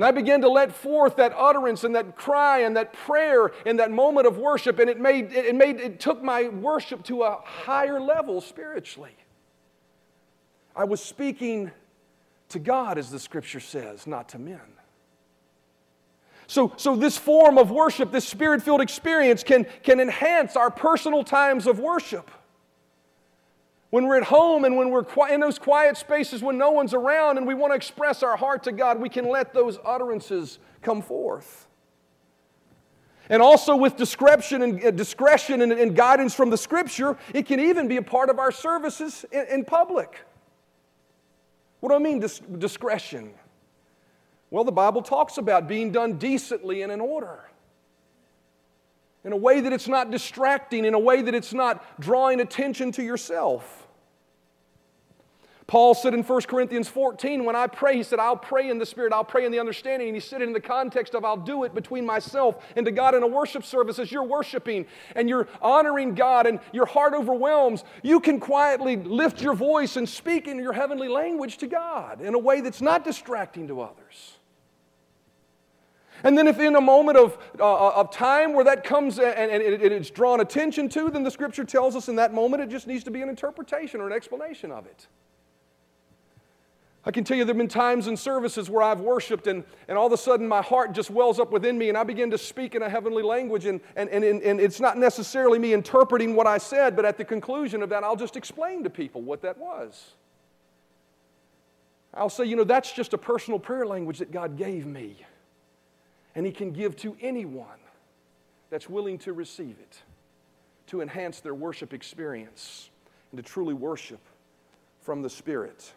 And 0.00 0.06
I 0.06 0.12
began 0.12 0.40
to 0.40 0.48
let 0.48 0.72
forth 0.72 1.16
that 1.16 1.34
utterance 1.36 1.84
and 1.84 1.94
that 1.94 2.16
cry 2.16 2.60
and 2.60 2.74
that 2.78 2.94
prayer 2.94 3.52
in 3.66 3.76
that 3.76 3.90
moment 3.90 4.26
of 4.26 4.38
worship, 4.38 4.78
and 4.78 4.88
it 4.88 4.98
made 4.98 5.30
it 5.30 5.54
made 5.54 5.78
it 5.78 6.00
took 6.00 6.22
my 6.22 6.48
worship 6.48 7.04
to 7.04 7.24
a 7.24 7.38
higher 7.44 8.00
level 8.00 8.40
spiritually. 8.40 9.14
I 10.74 10.84
was 10.84 11.02
speaking 11.02 11.70
to 12.48 12.58
God, 12.58 12.96
as 12.96 13.10
the 13.10 13.18
scripture 13.18 13.60
says, 13.60 14.06
not 14.06 14.30
to 14.30 14.38
men. 14.38 14.62
So, 16.46 16.72
so 16.78 16.96
this 16.96 17.18
form 17.18 17.58
of 17.58 17.70
worship, 17.70 18.10
this 18.10 18.26
spirit 18.26 18.62
filled 18.62 18.80
experience, 18.80 19.42
can, 19.42 19.66
can 19.82 20.00
enhance 20.00 20.56
our 20.56 20.70
personal 20.70 21.24
times 21.24 21.66
of 21.66 21.78
worship. 21.78 22.30
When 23.90 24.06
we're 24.06 24.16
at 24.16 24.24
home 24.24 24.64
and 24.64 24.76
when 24.76 24.90
we're 24.90 25.04
in 25.28 25.40
those 25.40 25.58
quiet 25.58 25.96
spaces 25.96 26.42
when 26.42 26.56
no 26.56 26.70
one's 26.70 26.94
around 26.94 27.38
and 27.38 27.46
we 27.46 27.54
want 27.54 27.72
to 27.72 27.76
express 27.76 28.22
our 28.22 28.36
heart 28.36 28.62
to 28.64 28.72
God, 28.72 29.00
we 29.00 29.08
can 29.08 29.28
let 29.28 29.52
those 29.52 29.78
utterances 29.84 30.60
come 30.80 31.02
forth. 31.02 31.66
And 33.28 33.42
also 33.42 33.76
with 33.76 33.96
discretion 33.96 34.62
and, 34.62 34.84
uh, 34.84 34.90
discretion 34.92 35.60
and, 35.62 35.72
and, 35.72 35.94
guidance 35.94 36.34
from 36.34 36.50
the 36.50 36.58
Scripture, 36.58 37.16
it 37.32 37.46
can 37.46 37.60
even 37.60 37.86
be 37.86 37.96
a 37.96 38.02
part 38.02 38.28
of 38.28 38.40
our 38.40 38.50
services 38.50 39.24
in, 39.30 39.46
in 39.46 39.64
public. 39.64 40.20
What 41.78 41.90
do 41.90 41.94
I 41.94 41.98
mean, 41.98 42.18
dis- 42.18 42.40
discretion? 42.58 43.32
Well, 44.50 44.64
the 44.64 44.72
Bible 44.72 45.02
talks 45.02 45.38
about 45.38 45.68
being 45.68 45.92
done 45.92 46.14
decently 46.14 46.82
and 46.82 46.90
in 46.90 47.00
order 47.00 47.49
in 49.24 49.32
a 49.32 49.36
way 49.36 49.60
that 49.60 49.72
it's 49.72 49.88
not 49.88 50.10
distracting, 50.10 50.84
in 50.84 50.94
a 50.94 50.98
way 50.98 51.22
that 51.22 51.34
it's 51.34 51.52
not 51.52 52.00
drawing 52.00 52.40
attention 52.40 52.92
to 52.92 53.02
yourself. 53.02 53.80
Paul 55.70 55.94
said 55.94 56.14
in 56.14 56.24
1 56.24 56.42
Corinthians 56.48 56.88
14, 56.88 57.44
when 57.44 57.54
I 57.54 57.68
pray, 57.68 57.96
he 57.96 58.02
said, 58.02 58.18
I'll 58.18 58.36
pray 58.36 58.70
in 58.70 58.78
the 58.78 58.86
Spirit, 58.86 59.12
I'll 59.12 59.22
pray 59.22 59.46
in 59.46 59.52
the 59.52 59.60
understanding. 59.60 60.08
And 60.08 60.16
he 60.16 60.20
said 60.20 60.42
it 60.42 60.48
in 60.48 60.52
the 60.52 60.60
context 60.60 61.14
of 61.14 61.24
I'll 61.24 61.36
do 61.36 61.62
it 61.62 61.76
between 61.76 62.04
myself 62.04 62.56
and 62.74 62.84
to 62.86 62.90
God 62.90 63.14
in 63.14 63.22
a 63.22 63.26
worship 63.28 63.62
service 63.62 64.00
as 64.00 64.10
you're 64.10 64.24
worshiping 64.24 64.84
and 65.14 65.28
you're 65.28 65.46
honoring 65.62 66.16
God 66.16 66.48
and 66.48 66.58
your 66.72 66.86
heart 66.86 67.14
overwhelms. 67.14 67.84
You 68.02 68.18
can 68.18 68.40
quietly 68.40 68.96
lift 68.96 69.40
your 69.40 69.54
voice 69.54 69.94
and 69.96 70.08
speak 70.08 70.48
in 70.48 70.58
your 70.58 70.72
heavenly 70.72 71.06
language 71.06 71.58
to 71.58 71.68
God 71.68 72.20
in 72.20 72.34
a 72.34 72.38
way 72.40 72.62
that's 72.62 72.82
not 72.82 73.04
distracting 73.04 73.68
to 73.68 73.80
others. 73.80 74.39
And 76.24 76.36
then, 76.36 76.46
if 76.46 76.58
in 76.58 76.76
a 76.76 76.80
moment 76.80 77.16
of, 77.16 77.38
uh, 77.58 77.64
uh, 77.64 77.92
of 77.96 78.10
time 78.10 78.52
where 78.52 78.64
that 78.64 78.84
comes 78.84 79.18
and, 79.18 79.50
and 79.50 79.62
it, 79.62 79.92
it's 79.92 80.10
drawn 80.10 80.40
attention 80.40 80.88
to, 80.90 81.10
then 81.10 81.22
the 81.22 81.30
scripture 81.30 81.64
tells 81.64 81.96
us 81.96 82.08
in 82.08 82.16
that 82.16 82.34
moment 82.34 82.62
it 82.62 82.68
just 82.68 82.86
needs 82.86 83.04
to 83.04 83.10
be 83.10 83.22
an 83.22 83.28
interpretation 83.28 84.00
or 84.00 84.06
an 84.06 84.12
explanation 84.12 84.70
of 84.70 84.86
it. 84.86 85.06
I 87.02 87.10
can 87.10 87.24
tell 87.24 87.36
you 87.36 87.44
there 87.44 87.54
have 87.54 87.58
been 87.58 87.68
times 87.68 88.08
in 88.08 88.16
services 88.16 88.68
where 88.68 88.82
I've 88.82 89.00
worshiped 89.00 89.46
and, 89.46 89.64
and 89.88 89.96
all 89.96 90.06
of 90.06 90.12
a 90.12 90.18
sudden 90.18 90.46
my 90.46 90.60
heart 90.60 90.92
just 90.92 91.10
wells 91.10 91.40
up 91.40 91.50
within 91.50 91.78
me 91.78 91.88
and 91.88 91.96
I 91.96 92.04
begin 92.04 92.30
to 92.30 92.38
speak 92.38 92.74
in 92.74 92.82
a 92.82 92.90
heavenly 92.90 93.22
language. 93.22 93.64
And, 93.64 93.80
and, 93.96 94.10
and, 94.10 94.42
and 94.42 94.60
it's 94.60 94.80
not 94.80 94.98
necessarily 94.98 95.58
me 95.58 95.72
interpreting 95.72 96.34
what 96.34 96.46
I 96.46 96.58
said, 96.58 96.96
but 96.96 97.06
at 97.06 97.16
the 97.16 97.24
conclusion 97.24 97.82
of 97.82 97.88
that, 97.88 98.04
I'll 98.04 98.16
just 98.16 98.36
explain 98.36 98.84
to 98.84 98.90
people 98.90 99.22
what 99.22 99.40
that 99.42 99.56
was. 99.56 100.10
I'll 102.12 102.28
say, 102.28 102.44
you 102.44 102.56
know, 102.56 102.64
that's 102.64 102.92
just 102.92 103.14
a 103.14 103.18
personal 103.18 103.58
prayer 103.58 103.86
language 103.86 104.18
that 104.18 104.30
God 104.30 104.58
gave 104.58 104.84
me 104.84 105.16
and 106.34 106.46
He 106.46 106.52
can 106.52 106.72
give 106.72 106.96
to 106.96 107.16
anyone 107.20 107.66
that's 108.70 108.88
willing 108.88 109.18
to 109.18 109.32
receive 109.32 109.76
it 109.80 110.02
to 110.86 111.00
enhance 111.00 111.40
their 111.40 111.54
worship 111.54 111.94
experience 111.94 112.90
and 113.30 113.38
to 113.38 113.48
truly 113.48 113.74
worship 113.74 114.20
from 115.00 115.22
the 115.22 115.30
Spirit. 115.30 115.92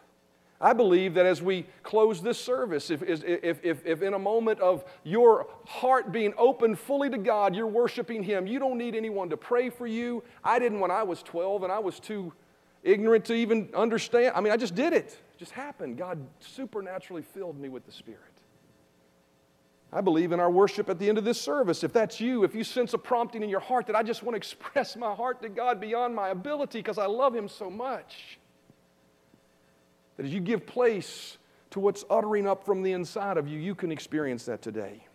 I 0.60 0.72
believe 0.72 1.14
that 1.14 1.26
as 1.26 1.42
we 1.42 1.66
close 1.82 2.22
this 2.22 2.38
service, 2.38 2.90
if, 2.90 3.02
if, 3.02 3.24
if, 3.64 3.84
if, 3.84 4.02
in 4.02 4.14
a 4.14 4.18
moment 4.18 4.60
of 4.60 4.84
your 5.02 5.48
heart 5.66 6.12
being 6.12 6.32
open 6.38 6.76
fully 6.76 7.10
to 7.10 7.18
God, 7.18 7.56
you're 7.56 7.66
worshiping 7.66 8.22
Him, 8.22 8.46
you 8.46 8.58
don't 8.58 8.78
need 8.78 8.94
anyone 8.94 9.28
to 9.30 9.36
pray 9.36 9.68
for 9.68 9.86
you. 9.86 10.22
I 10.44 10.58
didn't 10.58 10.78
when 10.78 10.92
I 10.92 11.02
was 11.02 11.22
12 11.24 11.64
and 11.64 11.72
I 11.72 11.80
was 11.80 11.98
too 11.98 12.32
ignorant 12.84 13.24
to 13.26 13.34
even 13.34 13.68
understand. 13.74 14.32
I 14.36 14.40
mean, 14.40 14.52
I 14.52 14.56
just 14.56 14.76
did 14.76 14.92
it. 14.92 15.18
It 15.34 15.38
just 15.38 15.52
happened. 15.52 15.98
God 15.98 16.24
supernaturally 16.38 17.22
filled 17.22 17.58
me 17.58 17.68
with 17.68 17.84
the 17.84 17.92
Spirit. 17.92 18.20
I 19.94 20.00
believe 20.00 20.32
in 20.32 20.40
our 20.40 20.50
worship 20.50 20.90
at 20.90 20.98
the 20.98 21.08
end 21.08 21.18
of 21.18 21.24
this 21.24 21.40
service. 21.40 21.84
If 21.84 21.92
that's 21.92 22.20
you, 22.20 22.42
if 22.42 22.52
you 22.52 22.64
sense 22.64 22.94
a 22.94 22.98
prompting 22.98 23.44
in 23.44 23.48
your 23.48 23.60
heart 23.60 23.86
that 23.86 23.94
I 23.94 24.02
just 24.02 24.24
want 24.24 24.34
to 24.34 24.36
express 24.44 24.96
my 24.96 25.14
heart 25.14 25.40
to 25.42 25.48
God 25.48 25.80
beyond 25.80 26.14
my 26.16 26.30
ability 26.30 26.80
because 26.80 26.98
I 26.98 27.06
love 27.06 27.34
Him 27.34 27.48
so 27.48 27.70
much, 27.70 28.38
that 30.16 30.26
as 30.26 30.34
you 30.34 30.40
give 30.40 30.66
place 30.66 31.38
to 31.70 31.80
what's 31.80 32.04
uttering 32.10 32.46
up 32.46 32.64
from 32.64 32.82
the 32.82 32.92
inside 32.92 33.36
of 33.36 33.46
you, 33.46 33.60
you 33.60 33.76
can 33.76 33.92
experience 33.92 34.44
that 34.46 34.62
today. 34.62 35.06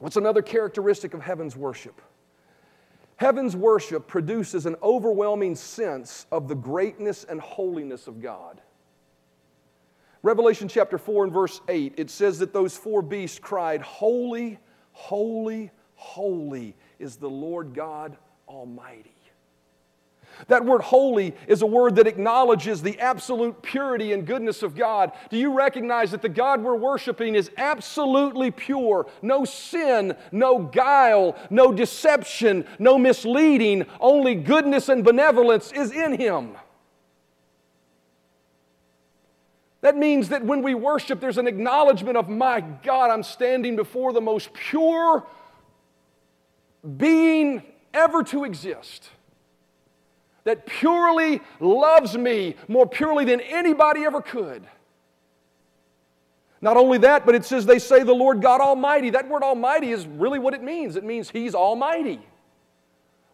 What's 0.00 0.16
another 0.16 0.42
characteristic 0.42 1.14
of 1.14 1.22
heaven's 1.22 1.56
worship? 1.56 2.02
Heaven's 3.16 3.56
worship 3.56 4.06
produces 4.06 4.66
an 4.66 4.76
overwhelming 4.82 5.54
sense 5.54 6.26
of 6.30 6.48
the 6.48 6.54
greatness 6.54 7.24
and 7.24 7.40
holiness 7.40 8.06
of 8.06 8.20
God. 8.20 8.60
Revelation 10.24 10.68
chapter 10.68 10.96
4 10.96 11.24
and 11.24 11.32
verse 11.34 11.60
8, 11.68 11.96
it 11.98 12.08
says 12.08 12.38
that 12.38 12.54
those 12.54 12.74
four 12.74 13.02
beasts 13.02 13.38
cried, 13.38 13.82
Holy, 13.82 14.58
holy, 14.92 15.70
holy 15.96 16.74
is 16.98 17.16
the 17.16 17.28
Lord 17.28 17.74
God 17.74 18.16
Almighty. 18.48 19.12
That 20.48 20.64
word 20.64 20.80
holy 20.80 21.34
is 21.46 21.60
a 21.60 21.66
word 21.66 21.96
that 21.96 22.06
acknowledges 22.06 22.80
the 22.80 22.98
absolute 23.00 23.60
purity 23.60 24.14
and 24.14 24.26
goodness 24.26 24.62
of 24.62 24.74
God. 24.74 25.12
Do 25.28 25.36
you 25.36 25.52
recognize 25.52 26.12
that 26.12 26.22
the 26.22 26.30
God 26.30 26.62
we're 26.62 26.74
worshiping 26.74 27.34
is 27.34 27.50
absolutely 27.58 28.50
pure? 28.50 29.06
No 29.20 29.44
sin, 29.44 30.16
no 30.32 30.58
guile, 30.58 31.36
no 31.50 31.70
deception, 31.70 32.64
no 32.78 32.96
misleading, 32.96 33.84
only 34.00 34.34
goodness 34.34 34.88
and 34.88 35.04
benevolence 35.04 35.70
is 35.70 35.92
in 35.92 36.18
Him. 36.18 36.56
That 39.84 39.98
means 39.98 40.30
that 40.30 40.42
when 40.42 40.62
we 40.62 40.74
worship, 40.74 41.20
there's 41.20 41.36
an 41.36 41.46
acknowledgement 41.46 42.16
of, 42.16 42.26
my 42.26 42.62
God, 42.62 43.10
I'm 43.10 43.22
standing 43.22 43.76
before 43.76 44.14
the 44.14 44.20
most 44.22 44.54
pure 44.54 45.26
being 46.96 47.62
ever 47.92 48.22
to 48.24 48.44
exist. 48.44 49.10
That 50.44 50.64
purely 50.64 51.42
loves 51.60 52.16
me 52.16 52.56
more 52.66 52.86
purely 52.86 53.26
than 53.26 53.42
anybody 53.42 54.04
ever 54.04 54.22
could. 54.22 54.66
Not 56.62 56.78
only 56.78 56.96
that, 56.96 57.26
but 57.26 57.34
it 57.34 57.44
says 57.44 57.66
they 57.66 57.78
say 57.78 58.04
the 58.04 58.14
Lord 58.14 58.40
God 58.40 58.62
Almighty. 58.62 59.10
That 59.10 59.28
word 59.28 59.42
Almighty 59.42 59.90
is 59.90 60.06
really 60.06 60.38
what 60.38 60.54
it 60.54 60.62
means. 60.62 60.96
It 60.96 61.04
means 61.04 61.28
He's 61.28 61.54
Almighty. 61.54 62.26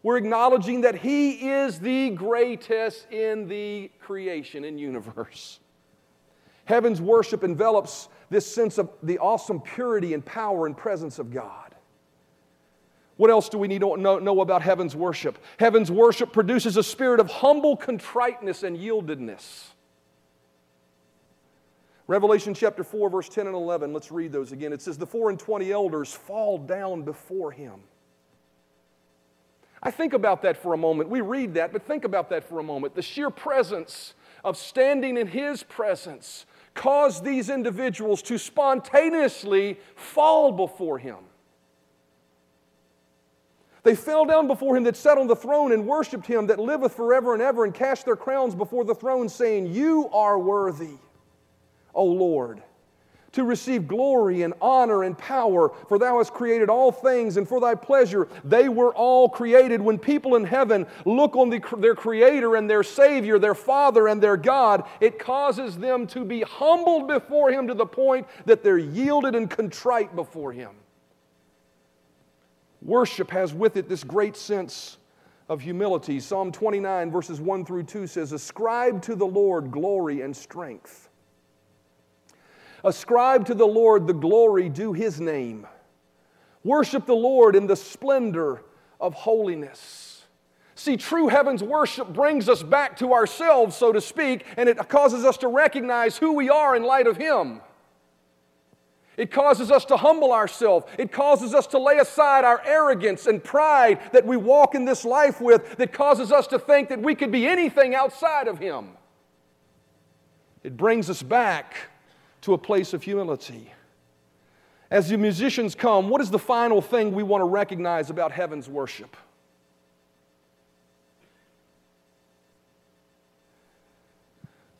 We're 0.03 0.17
acknowledging 0.17 0.81
that 0.81 0.97
He 0.97 1.49
is 1.49 1.79
the 1.79 2.11
greatest 2.11 3.09
in 3.13 3.47
the 3.47 3.93
creation 4.01 4.65
and 4.65 4.81
universe. 4.81 5.61
Heaven's 6.71 7.01
worship 7.01 7.43
envelops 7.43 8.09
this 8.31 8.47
sense 8.47 8.79
of 8.79 8.91
the 9.03 9.19
awesome 9.19 9.61
purity 9.61 10.15
and 10.15 10.25
power 10.25 10.67
and 10.67 10.77
presence 10.77 11.19
of 11.19 11.33
God. 11.33 11.75
What 13.17 13.29
else 13.29 13.49
do 13.49 13.59
we 13.59 13.67
need 13.67 13.81
to 13.81 13.97
know, 13.97 14.21
know, 14.21 14.41
about 14.41 14.63
heaven's 14.63 14.95
worship? 14.95 15.37
Heaven's 15.59 15.91
worship 15.91 16.33
produces 16.33 16.77
a 16.77 16.85
spirit 16.85 17.19
of 17.19 17.29
humble 17.29 17.77
contriteness 17.77 18.63
and 18.63 18.79
yieldedness. 18.79 19.71
Revelation 22.07 22.55
chapter 22.55 22.85
4, 22.85 23.11
verse 23.11 23.29
10 23.29 23.49
and 23.49 23.57
11, 23.57 23.93
let's 23.93 24.13
read 24.13 24.31
those 24.31 24.53
again. 24.53 24.73
It 24.73 24.81
says, 24.81 24.97
The 24.97 25.09
four 25.09 25.29
and 25.29 25.41
twenty 25.41 25.73
elders 25.73 26.13
fall 26.13 26.57
down 26.57 27.03
before 27.03 27.51
him. 27.51 27.81
I 29.83 29.91
think 29.91 30.13
about 30.13 30.43
that 30.43 30.57
for 30.57 30.73
a 30.73 30.77
moment. 30.77 31.11
We 31.11 31.21
read 31.21 31.55
that, 31.55 31.73
but 31.73 31.83
think 31.83 32.05
about 32.05 32.31
that 32.31 32.45
for 32.45 32.61
a 32.61 32.63
moment. 32.63 32.95
The 32.95 33.03
sheer 33.03 33.31
presence 33.31 34.15
of 34.45 34.57
standing 34.57 35.17
in 35.17 35.27
his 35.27 35.63
presence 35.65 36.47
caused 36.81 37.23
these 37.23 37.51
individuals 37.51 38.23
to 38.23 38.39
spontaneously 38.39 39.79
fall 39.97 40.51
before 40.51 40.99
him. 40.99 41.19
They 43.83 43.95
fell 43.95 44.25
down 44.25 44.47
before 44.47 44.79
him 44.79 44.85
that 44.85 44.97
sat 44.97 45.19
on 45.19 45.27
the 45.27 45.37
throne 45.37 45.73
and 45.73 45.87
worshiped 45.87 46.27
him 46.27 46.47
that 46.47 46.59
liveth 46.59 46.95
forever 46.95 47.35
and 47.35 47.43
ever 47.43 47.67
and 47.67 47.75
cast 47.75 48.07
their 48.07 48.17
crowns 48.17 48.55
before 48.55 48.87
the 48.87 48.95
throne, 48.95 49.29
saying, 49.29 49.67
You 49.67 50.09
are 50.09 50.39
worthy, 50.39 50.97
O 51.95 52.03
Lord, 52.03 52.63
to 53.33 53.45
receive 53.45 53.87
glory 53.87 54.43
and 54.43 54.55
honor 54.61 55.05
and 55.05 55.17
power, 55.17 55.73
for 55.89 55.99
thou 55.99 56.19
hast 56.19 56.33
created 56.33 56.69
all 56.69 56.91
things, 56.91 57.37
and 57.37 57.49
for 57.49 57.61
thy 57.61 57.75
pleasure 57.75 58.29
they 58.45 58.69
were 58.69 58.93
all 58.95 59.29
created. 59.29 59.81
When 59.81 59.99
people 59.99 60.37
in 60.37 60.45
heaven 60.45 60.87
look 61.05 61.37
on 61.37 61.51
the, 61.51 61.63
their 61.79 61.95
Creator 61.95 62.57
and 62.57 62.69
their 62.69 62.83
Savior, 62.83 63.39
their 63.39 63.55
Father 63.55 64.09
and 64.09 64.21
their 64.21 64.37
God, 64.37 64.85
it 65.01 65.19
causes 65.19 65.79
them 65.79 66.07
to 66.09 66.25
be 66.25 66.43
humbled 66.43 67.07
before 67.07 67.51
Him 67.51 67.69
to 67.69 67.75
the 67.75 67.87
point 67.87 68.27
that 68.47 68.63
they're 68.63 68.79
yielded 68.79 69.35
and 69.35 69.49
contrite 69.49 70.17
before 70.17 70.53
Him. 70.53 70.71
Worship 72.83 73.31
has 73.31 73.53
with 73.53 73.77
it 73.77 73.89
this 73.89 74.03
great 74.03 74.37
sense 74.37 74.97
of 75.49 75.61
humility. 75.61 76.19
Psalm 76.21 76.51
29, 76.51 77.11
verses 77.11 77.41
1 77.41 77.65
through 77.65 77.83
2 77.83 78.07
says, 78.07 78.33
Ascribe 78.33 79.03
to 79.03 79.15
the 79.15 79.27
Lord 79.27 79.71
glory 79.71 80.23
and 80.23 80.35
strength. 80.35 81.10
Ascribe 82.85 83.47
to 83.47 83.55
the 83.55 83.67
Lord 83.67 84.07
the 84.07 84.15
glory 84.15 84.69
due 84.69 84.93
his 84.93 85.21
name. 85.21 85.67
Worship 86.65 87.07
the 87.07 87.15
Lord 87.15 87.57
in 87.57 87.67
the 87.67 87.77
splendor 87.77 88.63
of 89.01 89.15
holiness. 89.15 90.23
See, 90.75 90.97
true 90.97 91.29
heaven's 91.29 91.63
worship 91.63 92.09
brings 92.13 92.49
us 92.49 92.63
back 92.63 92.97
to 92.99 93.13
ourselves, 93.13 93.77
so 93.77 93.93
to 93.93 94.01
speak, 94.01 94.47
and 94.57 94.69
it 94.69 94.89
causes 94.89 95.25
us 95.25 95.37
to 95.39 95.49
recognize 95.49 96.17
who 96.17 96.33
we 96.33 96.49
are 96.49 96.75
in 96.75 96.83
light 96.83 97.07
of 97.07 97.19
Him. 97.19 97.61
It 99.19 99.31
causes 99.31 99.71
us 99.71 99.85
to 99.87 99.99
humble 99.99 100.33
ourselves. 100.33 100.87
It 100.97 101.13
causes 101.13 101.53
us 101.53 101.67
to 101.69 101.79
lay 101.79 101.99
aside 101.99 102.47
our 102.47 102.63
arrogance 102.65 103.27
and 103.27 103.45
pride 103.45 104.01
that 104.13 104.27
we 104.27 104.39
walk 104.39 104.75
in 104.75 104.87
this 104.87 105.05
life 105.05 105.39
with, 105.39 105.77
that 105.77 105.93
causes 105.93 106.33
us 106.33 106.47
to 106.47 106.59
think 106.59 106.89
that 106.89 107.03
we 107.03 107.15
could 107.15 107.31
be 107.31 107.47
anything 107.47 107.95
outside 107.95 108.49
of 108.49 108.59
Him. 108.59 108.93
It 110.63 110.79
brings 110.79 111.11
us 111.11 111.23
back 111.23 111.77
to 112.43 112.55
a 112.55 112.59
place 112.59 112.93
of 112.93 113.03
humility. 113.03 113.73
As 114.91 115.09
the 115.09 115.17
musicians 115.17 115.75
come, 115.75 116.09
what 116.09 116.21
is 116.21 116.31
the 116.31 116.39
final 116.39 116.81
thing 116.81 117.13
we 117.13 117.23
want 117.23 117.43
to 117.43 117.47
recognize 117.47 118.11
about 118.11 118.33
heaven's 118.33 118.69
worship? 118.69 119.17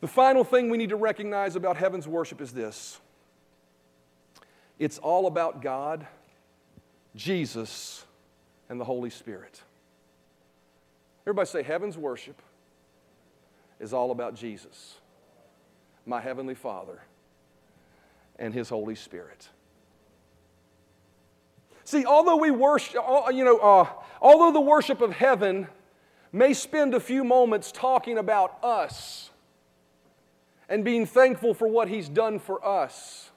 The 0.01 0.07
final 0.07 0.43
thing 0.43 0.69
we 0.69 0.77
need 0.77 0.89
to 0.89 0.95
recognize 0.95 1.55
about 1.55 1.77
heaven's 1.77 2.07
worship 2.07 2.41
is 2.41 2.51
this 2.51 2.99
it's 4.79 4.97
all 4.97 5.27
about 5.27 5.61
God, 5.61 6.07
Jesus, 7.15 8.03
and 8.67 8.79
the 8.79 8.83
Holy 8.83 9.11
Spirit. 9.11 9.61
Everybody 11.23 11.47
say, 11.47 11.61
Heaven's 11.61 11.99
worship 11.99 12.41
is 13.79 13.93
all 13.93 14.09
about 14.09 14.33
Jesus, 14.33 14.95
my 16.07 16.19
Heavenly 16.19 16.55
Father, 16.55 16.99
and 18.41 18.53
His 18.53 18.67
Holy 18.67 18.95
Spirit. 18.95 19.47
See, 21.85 22.05
although 22.05 22.37
we 22.37 22.51
worship, 22.51 23.01
you 23.31 23.45
know, 23.45 23.57
uh, 23.57 23.87
although 24.21 24.51
the 24.51 24.59
worship 24.59 24.99
of 24.99 25.13
heaven 25.13 25.67
may 26.33 26.53
spend 26.53 26.93
a 26.93 26.99
few 26.99 27.23
moments 27.23 27.71
talking 27.71 28.17
about 28.17 28.57
us 28.63 29.29
and 30.67 30.83
being 30.83 31.05
thankful 31.05 31.53
for 31.53 31.67
what 31.67 31.87
He's 31.87 32.09
done 32.09 32.39
for 32.39 32.65
us, 32.65 33.29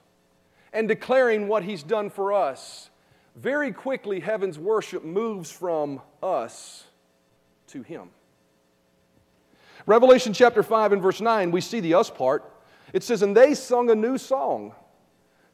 and 0.73 0.87
declaring 0.87 1.47
what 1.47 1.63
He's 1.63 1.83
done 1.83 2.09
for 2.09 2.33
us, 2.33 2.89
very 3.35 3.71
quickly 3.71 4.19
heaven's 4.19 4.57
worship 4.57 5.03
moves 5.03 5.51
from 5.51 6.01
us 6.23 6.85
to 7.67 7.83
Him. 7.83 8.09
Revelation 9.85 10.33
chapter 10.33 10.63
5 10.63 10.93
and 10.93 11.01
verse 11.01 11.21
9, 11.21 11.51
we 11.51 11.61
see 11.61 11.79
the 11.79 11.93
us 11.93 12.09
part. 12.09 12.51
It 12.91 13.03
says, 13.03 13.21
And 13.21 13.37
they 13.37 13.53
sung 13.53 13.89
a 13.89 13.95
new 13.95 14.17
song, 14.17 14.73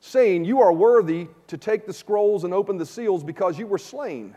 saying, 0.02 0.44
You 0.44 0.62
are 0.62 0.74
worthy 0.74 1.30
to 1.48 1.58
take 1.58 1.86
the 1.86 1.94
scrolls 1.94 2.44
and 2.44 2.54
open 2.54 2.78
the 2.78 2.86
seals 2.86 3.24
because 3.24 3.58
you 3.58 3.68
were 3.68 3.78
slain. 3.78 4.36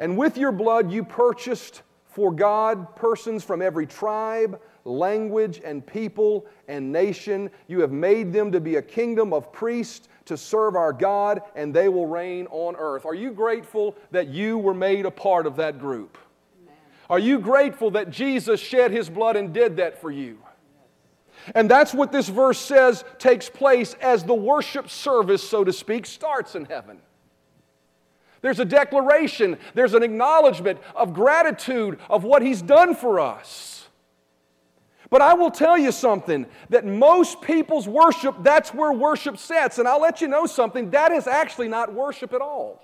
And 0.00 0.16
with 0.18 0.36
your 0.36 0.50
blood 0.50 0.90
you 0.90 1.04
purchased 1.04 1.82
for 2.10 2.32
God 2.32 2.96
persons 2.96 3.44
from 3.44 3.62
every 3.62 3.86
tribe, 3.86 4.60
language, 4.84 5.60
and 5.64 5.86
people 5.86 6.46
and 6.66 6.90
nation. 6.90 7.50
You 7.68 7.80
have 7.80 7.92
made 7.92 8.32
them 8.32 8.50
to 8.52 8.60
be 8.60 8.76
a 8.76 8.82
kingdom 8.82 9.32
of 9.32 9.52
priests 9.52 10.08
to 10.24 10.36
serve 10.36 10.74
our 10.74 10.92
God, 10.92 11.42
and 11.54 11.72
they 11.72 11.88
will 11.88 12.06
reign 12.06 12.46
on 12.50 12.74
earth. 12.76 13.06
Are 13.06 13.14
you 13.14 13.30
grateful 13.30 13.96
that 14.10 14.28
you 14.28 14.58
were 14.58 14.74
made 14.74 15.06
a 15.06 15.10
part 15.10 15.46
of 15.46 15.56
that 15.56 15.78
group? 15.78 16.18
Amen. 16.62 16.76
Are 17.08 17.18
you 17.18 17.38
grateful 17.38 17.90
that 17.92 18.10
Jesus 18.10 18.60
shed 18.60 18.90
his 18.90 19.08
blood 19.08 19.36
and 19.36 19.52
did 19.52 19.76
that 19.76 20.00
for 20.00 20.10
you? 20.10 20.38
And 21.54 21.70
that's 21.70 21.94
what 21.94 22.12
this 22.12 22.28
verse 22.28 22.58
says 22.58 23.04
takes 23.18 23.48
place 23.48 23.94
as 24.00 24.24
the 24.24 24.34
worship 24.34 24.88
service, 24.90 25.42
so 25.42 25.64
to 25.64 25.72
speak, 25.72 26.06
starts 26.06 26.54
in 26.54 26.64
heaven. 26.64 26.98
There's 28.42 28.60
a 28.60 28.64
declaration, 28.64 29.58
there's 29.74 29.94
an 29.94 30.02
acknowledgement 30.02 30.78
of 30.94 31.12
gratitude 31.12 31.98
of 32.08 32.24
what 32.24 32.42
He's 32.42 32.62
done 32.62 32.94
for 32.94 33.20
us. 33.20 33.88
But 35.10 35.22
I 35.22 35.34
will 35.34 35.50
tell 35.50 35.76
you 35.76 35.90
something 35.90 36.46
that 36.68 36.86
most 36.86 37.42
people's 37.42 37.88
worship, 37.88 38.36
that's 38.42 38.72
where 38.72 38.92
worship 38.92 39.38
sets. 39.38 39.78
And 39.78 39.88
I'll 39.88 40.00
let 40.00 40.20
you 40.20 40.28
know 40.28 40.46
something 40.46 40.90
that 40.90 41.10
is 41.10 41.26
actually 41.26 41.68
not 41.68 41.92
worship 41.92 42.32
at 42.32 42.40
all. 42.40 42.80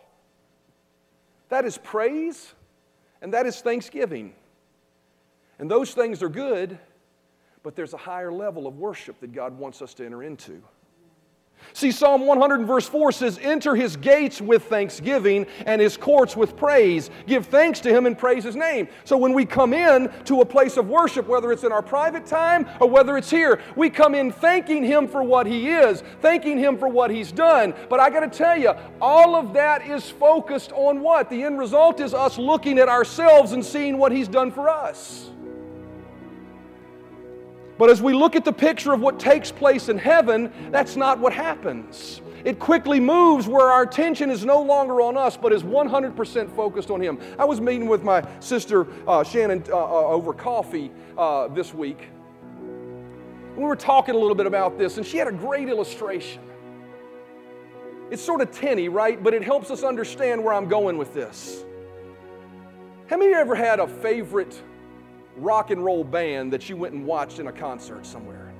That 1.49 1.65
is 1.65 1.79
praise 1.79 2.53
and 3.23 3.33
that 3.33 3.47
is 3.47 3.61
thanksgiving. 3.61 4.35
And 5.61 5.71
those 5.71 5.95
things 5.95 6.21
are 6.21 6.29
good, 6.29 6.79
but 7.67 7.75
there's 7.75 7.95
a 7.95 7.97
higher 7.97 8.31
level 8.31 8.69
of 8.69 8.79
worship 8.79 9.19
that 9.19 9.33
God 9.33 9.59
wants 9.59 9.83
us 9.83 9.93
to 9.95 10.07
enter 10.07 10.23
into. 10.23 10.63
See, 11.73 11.91
Psalm 11.91 12.25
100 12.25 12.61
and 12.61 12.67
verse 12.69 12.89
4 12.89 13.11
says, 13.11 13.41
Enter 13.43 13.75
his 13.75 13.97
gates 13.97 14.41
with 14.41 14.67
thanksgiving 14.67 15.47
and 15.67 15.81
his 15.81 15.97
courts 15.97 16.37
with 16.37 16.57
praise. 16.57 17.11
Give 17.27 17.45
thanks 17.45 17.81
to 17.81 17.91
him 17.91 18.07
and 18.07 18.17
praise 18.17 18.45
his 18.45 18.55
name. 18.55 18.87
So 19.03 19.17
when 19.17 19.33
we 19.33 19.45
come 19.47 19.75
in 19.75 20.13
to 20.27 20.43
a 20.43 20.47
place 20.47 20.77
of 20.77 20.89
worship, 20.89 21.27
whether 21.27 21.51
it's 21.51 21.65
in 21.65 21.73
our 21.73 21.83
private 21.83 22.25
time 22.25 22.69
or 22.81 22.89
whether 22.89 23.17
it's 23.17 23.31
here, 23.31 23.61
we 23.75 23.91
come 23.91 24.15
in 24.15 24.31
thanking 24.31 24.85
him 24.85 25.09
for 25.09 25.25
what 25.25 25.49
he 25.49 25.69
is, 25.71 26.05
thanking 26.23 26.59
him 26.59 26.79
for 26.79 26.87
what 26.87 27.11
he's 27.11 27.33
done. 27.33 27.75
But 27.89 27.99
I 27.99 28.11
got 28.11 28.21
to 28.21 28.39
tell 28.39 28.57
you, 28.57 28.75
all 29.01 29.35
of 29.35 29.55
that 29.55 29.85
is 29.85 30.09
focused 30.09 30.71
on 30.71 31.01
what? 31.01 31.29
The 31.31 31.43
end 31.43 31.59
result 31.59 31.99
is 31.99 32.15
us 32.15 32.39
looking 32.39 32.79
at 32.79 32.89
ourselves 32.89 33.51
and 33.51 33.65
seeing 33.65 33.99
what 33.99 34.13
he's 34.13 34.29
done 34.29 34.53
for 34.53 34.69
us. 34.69 35.31
But 37.79 37.91
as 37.91 38.01
we 38.01 38.15
look 38.15 38.37
at 38.37 38.45
the 38.45 38.53
picture 38.53 38.93
of 38.93 39.01
what 39.01 39.19
takes 39.19 39.53
place 39.53 39.89
in 39.89 39.99
heaven, 39.99 40.53
that's 40.71 40.97
not 40.97 41.19
what 41.19 41.33
happens. 41.33 42.23
It 42.45 42.59
quickly 42.59 43.01
moves 43.01 43.49
where 43.49 43.67
our 43.71 43.83
attention 43.83 44.31
is 44.31 44.45
no 44.45 44.63
longer 44.63 45.01
on 45.01 45.17
us, 45.17 45.37
but 45.37 45.53
is 45.53 45.65
100% 45.65 46.55
focused 46.55 46.91
on 46.91 47.01
Him. 47.01 47.19
I 47.39 47.45
was 47.45 47.61
meeting 47.61 47.89
with 47.89 48.03
my 48.03 48.27
sister 48.41 48.87
uh, 49.07 49.25
Shannon 49.25 49.65
uh, 49.69 49.77
uh, 49.77 50.07
over 50.07 50.33
coffee 50.33 50.91
uh, 51.19 51.49
this 51.49 51.75
week. 51.75 52.09
We 53.57 53.65
were 53.65 53.77
talking 53.77 54.15
a 54.15 54.19
little 54.19 54.35
bit 54.35 54.47
about 54.47 54.79
this, 54.79 54.97
and 54.97 55.05
she 55.05 55.17
had 55.17 55.27
a 55.27 55.33
great 55.33 55.69
illustration. 55.69 56.43
It's 58.11 58.23
sort 58.23 58.41
of 58.41 58.53
tinny, 58.53 58.89
right? 58.89 59.23
But 59.23 59.35
it 59.35 59.43
helps 59.43 59.71
us 59.71 59.83
understand 59.83 60.45
where 60.45 60.55
I'm 60.55 60.69
going 60.69 60.99
with 60.99 61.13
this. 61.13 61.65
Of 63.11 63.21
you 63.21 63.35
ever 63.35 63.55
had 63.55 63.81
a 63.81 63.89
favorite 63.89 64.63
rock 65.37 65.71
and 65.71 65.85
roll 65.85 66.05
band 66.05 66.53
that 66.53 66.69
you 66.69 66.77
went 66.77 66.95
and 66.95 67.05
watched 67.05 67.39
in 67.39 67.47
a 67.47 67.53
concert 67.53 68.07
somewhere? 68.07 68.53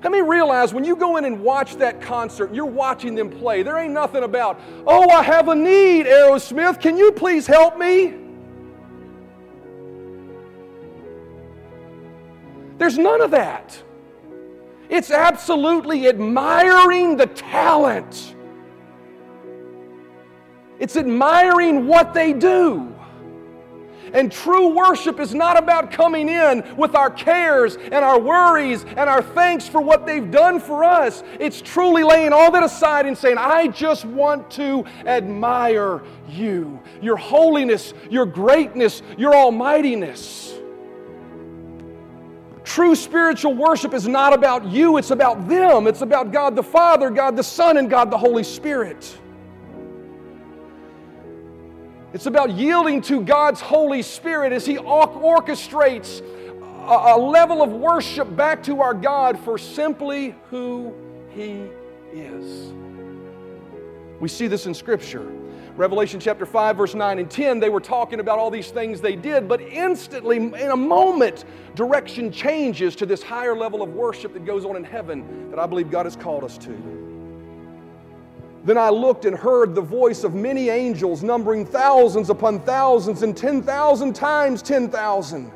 How 0.00 0.10
many 0.10 0.22
realize 0.22 0.72
when 0.72 0.84
you 0.84 0.94
go 0.94 1.16
in 1.16 1.24
and 1.24 1.40
watch 1.40 1.74
that 1.76 2.00
concert, 2.00 2.54
you're 2.54 2.66
watching 2.66 3.16
them 3.16 3.28
play, 3.28 3.64
there 3.64 3.78
ain't 3.78 3.92
nothing 3.92 4.22
about, 4.22 4.60
oh, 4.86 5.10
I 5.10 5.22
have 5.22 5.48
a 5.48 5.54
need, 5.54 6.06
Aerosmith, 6.06 6.80
can 6.80 6.96
you 6.96 7.10
please 7.10 7.46
help 7.46 7.76
me? 7.76 8.14
There's 12.78 12.96
none 12.96 13.20
of 13.20 13.32
that. 13.32 13.82
It's 14.88 15.10
absolutely 15.10 16.08
admiring 16.08 17.16
the 17.16 17.26
talent. 17.26 18.36
It's 20.78 20.96
admiring 20.96 21.88
what 21.88 22.14
they 22.14 22.32
do. 22.32 22.87
And 24.12 24.30
true 24.30 24.68
worship 24.68 25.20
is 25.20 25.34
not 25.34 25.58
about 25.58 25.90
coming 25.90 26.28
in 26.28 26.64
with 26.76 26.94
our 26.94 27.10
cares 27.10 27.76
and 27.76 28.04
our 28.04 28.18
worries 28.18 28.84
and 28.84 29.08
our 29.10 29.22
thanks 29.22 29.68
for 29.68 29.80
what 29.80 30.06
they've 30.06 30.30
done 30.30 30.60
for 30.60 30.84
us. 30.84 31.22
It's 31.38 31.60
truly 31.60 32.02
laying 32.02 32.32
all 32.32 32.50
that 32.52 32.62
aside 32.62 33.06
and 33.06 33.16
saying, 33.16 33.38
I 33.38 33.68
just 33.68 34.04
want 34.04 34.50
to 34.52 34.84
admire 35.06 36.02
you, 36.28 36.80
your 37.00 37.16
holiness, 37.16 37.94
your 38.10 38.26
greatness, 38.26 39.02
your 39.16 39.34
almightiness. 39.34 40.54
True 42.64 42.94
spiritual 42.94 43.54
worship 43.54 43.94
is 43.94 44.06
not 44.06 44.34
about 44.34 44.66
you, 44.66 44.98
it's 44.98 45.10
about 45.10 45.48
them. 45.48 45.86
It's 45.86 46.02
about 46.02 46.32
God 46.32 46.54
the 46.54 46.62
Father, 46.62 47.08
God 47.08 47.34
the 47.34 47.42
Son, 47.42 47.78
and 47.78 47.88
God 47.88 48.10
the 48.10 48.18
Holy 48.18 48.44
Spirit. 48.44 49.18
It's 52.14 52.26
about 52.26 52.50
yielding 52.52 53.02
to 53.02 53.20
God's 53.20 53.60
Holy 53.60 54.00
Spirit 54.00 54.52
as 54.52 54.64
He 54.64 54.76
orchestrates 54.76 56.22
a, 56.88 57.14
a 57.14 57.18
level 57.18 57.62
of 57.62 57.70
worship 57.70 58.34
back 58.34 58.62
to 58.62 58.80
our 58.80 58.94
God 58.94 59.38
for 59.38 59.58
simply 59.58 60.34
who 60.48 60.94
He 61.30 61.68
is. 62.12 62.72
We 64.20 64.28
see 64.28 64.46
this 64.46 64.64
in 64.66 64.72
Scripture. 64.72 65.30
Revelation 65.76 66.18
chapter 66.18 66.44
5, 66.44 66.76
verse 66.76 66.94
9 66.94 67.18
and 67.20 67.30
10, 67.30 67.60
they 67.60 67.68
were 67.68 67.78
talking 67.78 68.18
about 68.18 68.38
all 68.38 68.50
these 68.50 68.70
things 68.70 69.00
they 69.00 69.14
did, 69.14 69.46
but 69.46 69.60
instantly, 69.60 70.38
in 70.38 70.70
a 70.72 70.76
moment, 70.76 71.44
direction 71.76 72.32
changes 72.32 72.96
to 72.96 73.06
this 73.06 73.22
higher 73.22 73.54
level 73.54 73.80
of 73.80 73.90
worship 73.90 74.32
that 74.32 74.44
goes 74.44 74.64
on 74.64 74.74
in 74.74 74.82
heaven 74.82 75.50
that 75.50 75.60
I 75.60 75.66
believe 75.66 75.88
God 75.88 76.06
has 76.06 76.16
called 76.16 76.42
us 76.42 76.58
to. 76.58 77.07
Then 78.68 78.76
I 78.76 78.90
looked 78.90 79.24
and 79.24 79.34
heard 79.34 79.74
the 79.74 79.80
voice 79.80 80.24
of 80.24 80.34
many 80.34 80.68
angels, 80.68 81.22
numbering 81.22 81.64
thousands 81.64 82.28
upon 82.28 82.60
thousands 82.60 83.22
and 83.22 83.34
10,000 83.34 84.12
times 84.12 84.60
10,000. 84.60 85.50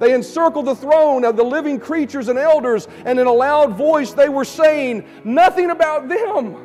They 0.00 0.12
encircled 0.12 0.66
the 0.66 0.74
throne 0.74 1.24
of 1.24 1.36
the 1.36 1.44
living 1.44 1.78
creatures 1.78 2.26
and 2.26 2.36
elders, 2.36 2.88
and 3.04 3.20
in 3.20 3.28
a 3.28 3.32
loud 3.32 3.76
voice 3.76 4.14
they 4.14 4.28
were 4.28 4.44
saying, 4.44 5.06
Nothing 5.22 5.70
about 5.70 6.08
them. 6.08 6.56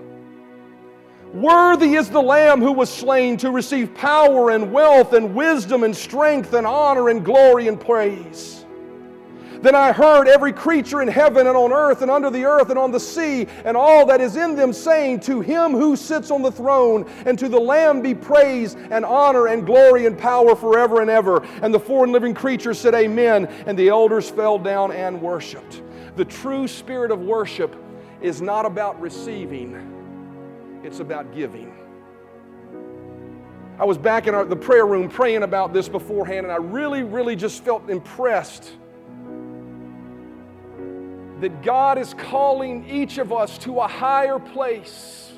Worthy 1.35 1.97
is 1.97 2.09
the 2.09 2.19
Lamb 2.19 2.59
who 2.59 2.71
was 2.71 2.91
slain 2.91 3.37
to 3.37 3.51
receive 3.51 3.93
power 3.93 4.49
and 4.49 4.71
wealth 4.71 5.13
and 5.13 5.35
wisdom 5.35 5.83
and 5.83 5.95
strength 5.95 6.55
and 6.55 6.65
honor 6.65 7.09
and 7.09 7.23
glory 7.23 7.67
and 7.67 7.79
praise. 7.79 8.62
Then 9.63 9.75
I 9.75 9.93
heard 9.93 10.27
every 10.27 10.51
creature 10.51 11.01
in 11.01 11.07
heaven 11.07 11.47
and 11.47 11.55
on 11.55 11.71
earth 11.71 12.01
and 12.01 12.11
under 12.11 12.29
the 12.29 12.43
earth 12.43 12.69
and 12.69 12.77
on 12.77 12.91
the 12.91 12.99
sea 12.99 13.47
and 13.63 13.77
all 13.77 14.05
that 14.07 14.19
is 14.19 14.35
in 14.35 14.57
them 14.57 14.73
saying, 14.73 15.21
To 15.21 15.39
him 15.39 15.71
who 15.71 15.95
sits 15.95 16.31
on 16.31 16.41
the 16.41 16.51
throne 16.51 17.09
and 17.25 17.39
to 17.39 17.47
the 17.47 17.61
Lamb 17.61 18.01
be 18.01 18.13
praise 18.13 18.75
and 18.75 19.05
honor 19.05 19.47
and 19.47 19.65
glory 19.65 20.05
and 20.05 20.17
power 20.17 20.53
forever 20.53 20.99
and 20.99 21.09
ever. 21.09 21.45
And 21.61 21.73
the 21.73 21.79
four 21.79 22.05
living 22.05 22.33
creatures 22.33 22.77
said, 22.77 22.93
Amen. 22.93 23.45
And 23.65 23.79
the 23.79 23.87
elders 23.87 24.29
fell 24.29 24.59
down 24.59 24.91
and 24.91 25.21
worshiped. 25.21 25.81
The 26.17 26.25
true 26.25 26.67
spirit 26.67 27.09
of 27.09 27.21
worship 27.21 27.73
is 28.21 28.41
not 28.41 28.65
about 28.65 28.99
receiving, 28.99 30.81
it's 30.83 30.99
about 30.99 31.33
giving. 31.33 31.73
I 33.79 33.85
was 33.85 33.97
back 33.97 34.27
in 34.27 34.35
our, 34.35 34.43
the 34.43 34.57
prayer 34.57 34.85
room 34.85 35.07
praying 35.07 35.43
about 35.43 35.71
this 35.71 35.87
beforehand, 35.87 36.45
and 36.45 36.51
I 36.51 36.57
really, 36.57 37.03
really 37.03 37.37
just 37.37 37.63
felt 37.63 37.89
impressed 37.89 38.73
that 41.43 41.61
God 41.61 41.97
is 41.97 42.13
calling 42.13 42.89
each 42.89 43.17
of 43.17 43.33
us 43.33 43.57
to 43.57 43.81
a 43.81 43.87
higher 43.87 44.39
place. 44.39 45.29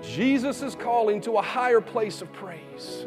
Jesus 0.00 0.62
is 0.62 0.76
calling 0.76 1.20
to 1.22 1.32
a 1.32 1.42
higher 1.42 1.80
place 1.80 2.22
of 2.22 2.32
praise. 2.32 3.06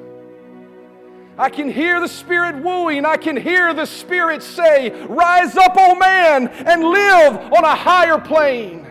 I 1.38 1.50
can 1.50 1.72
hear 1.72 2.02
the 2.02 2.10
Spirit 2.10 2.62
wooing. 2.62 3.06
I 3.06 3.16
can 3.16 3.38
hear 3.38 3.74
the 3.74 3.86
Spirit 3.86 4.44
say, 4.44 4.90
Rise 5.06 5.56
up, 5.56 5.76
O 5.78 5.96
man, 5.96 6.50
and 6.50 6.84
live 6.84 7.38
on 7.54 7.64
a 7.64 7.74
higher 7.74 8.20
plane. 8.20 8.86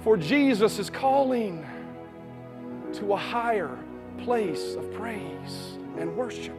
For 0.00 0.16
Jesus 0.16 0.78
is 0.78 0.88
calling 0.88 1.66
to 2.94 3.12
a 3.12 3.16
higher 3.18 3.78
place 4.16 4.74
of 4.74 4.90
praise 4.94 5.76
and 5.98 6.16
worship. 6.16 6.56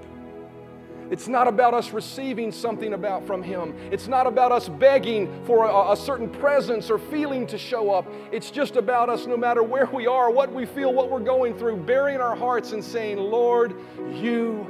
It's 1.14 1.28
not 1.28 1.48
about 1.48 1.76
us 1.76 1.92
receiving 1.92 2.52
something 2.52 2.94
about 2.94 3.28
from 3.28 3.44
Him. 3.44 3.76
It's 3.92 4.08
not 4.08 4.26
about 4.26 4.52
us 4.52 4.68
begging 4.68 5.30
for 5.46 5.66
a, 5.66 5.92
a, 5.92 5.96
certain 5.96 6.28
presence 6.28 6.90
or 6.90 6.98
feeling 6.98 7.46
to 7.46 7.58
show 7.60 7.92
up. 7.92 8.08
It's 8.32 8.50
just 8.50 8.78
about 8.78 9.10
us, 9.10 9.28
no 9.28 9.38
matter 9.38 9.62
where 9.62 9.86
we 9.86 10.08
are, 10.08 10.32
what 10.32 10.52
we 10.52 10.66
feel, 10.66 10.92
what 10.92 11.12
we're 11.12 11.20
going 11.20 11.56
through, 11.56 11.78
burying 11.84 12.20
our 12.20 12.36
hearts 12.36 12.72
and 12.72 12.84
saying, 12.84 13.20
Lord, 13.20 13.76
you 14.12 14.66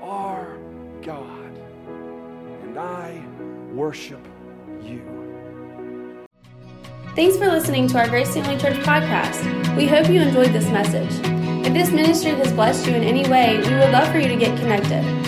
are 0.00 0.56
God, 1.02 1.58
and 2.62 2.78
I 2.78 3.20
worship 3.72 4.24
you. 4.80 5.02
Thanks 7.16 7.36
for 7.36 7.48
listening 7.48 7.88
to 7.88 7.98
our 7.98 8.08
Grace 8.08 8.32
Family 8.34 8.56
Church 8.56 8.76
podcast. 8.84 9.76
We 9.76 9.88
hope 9.88 10.08
you 10.08 10.20
enjoyed 10.20 10.52
this 10.52 10.68
message. 10.68 11.10
If 11.66 11.72
this 11.72 11.90
ministry 11.90 12.30
has 12.36 12.52
blessed 12.52 12.86
you 12.86 12.94
in 12.94 13.02
any 13.02 13.28
way, 13.28 13.56
we 13.56 13.74
would 13.74 13.90
love 13.90 14.12
for 14.12 14.20
you 14.20 14.28
to 14.28 14.36
get 14.36 14.56
connected. 14.60 15.27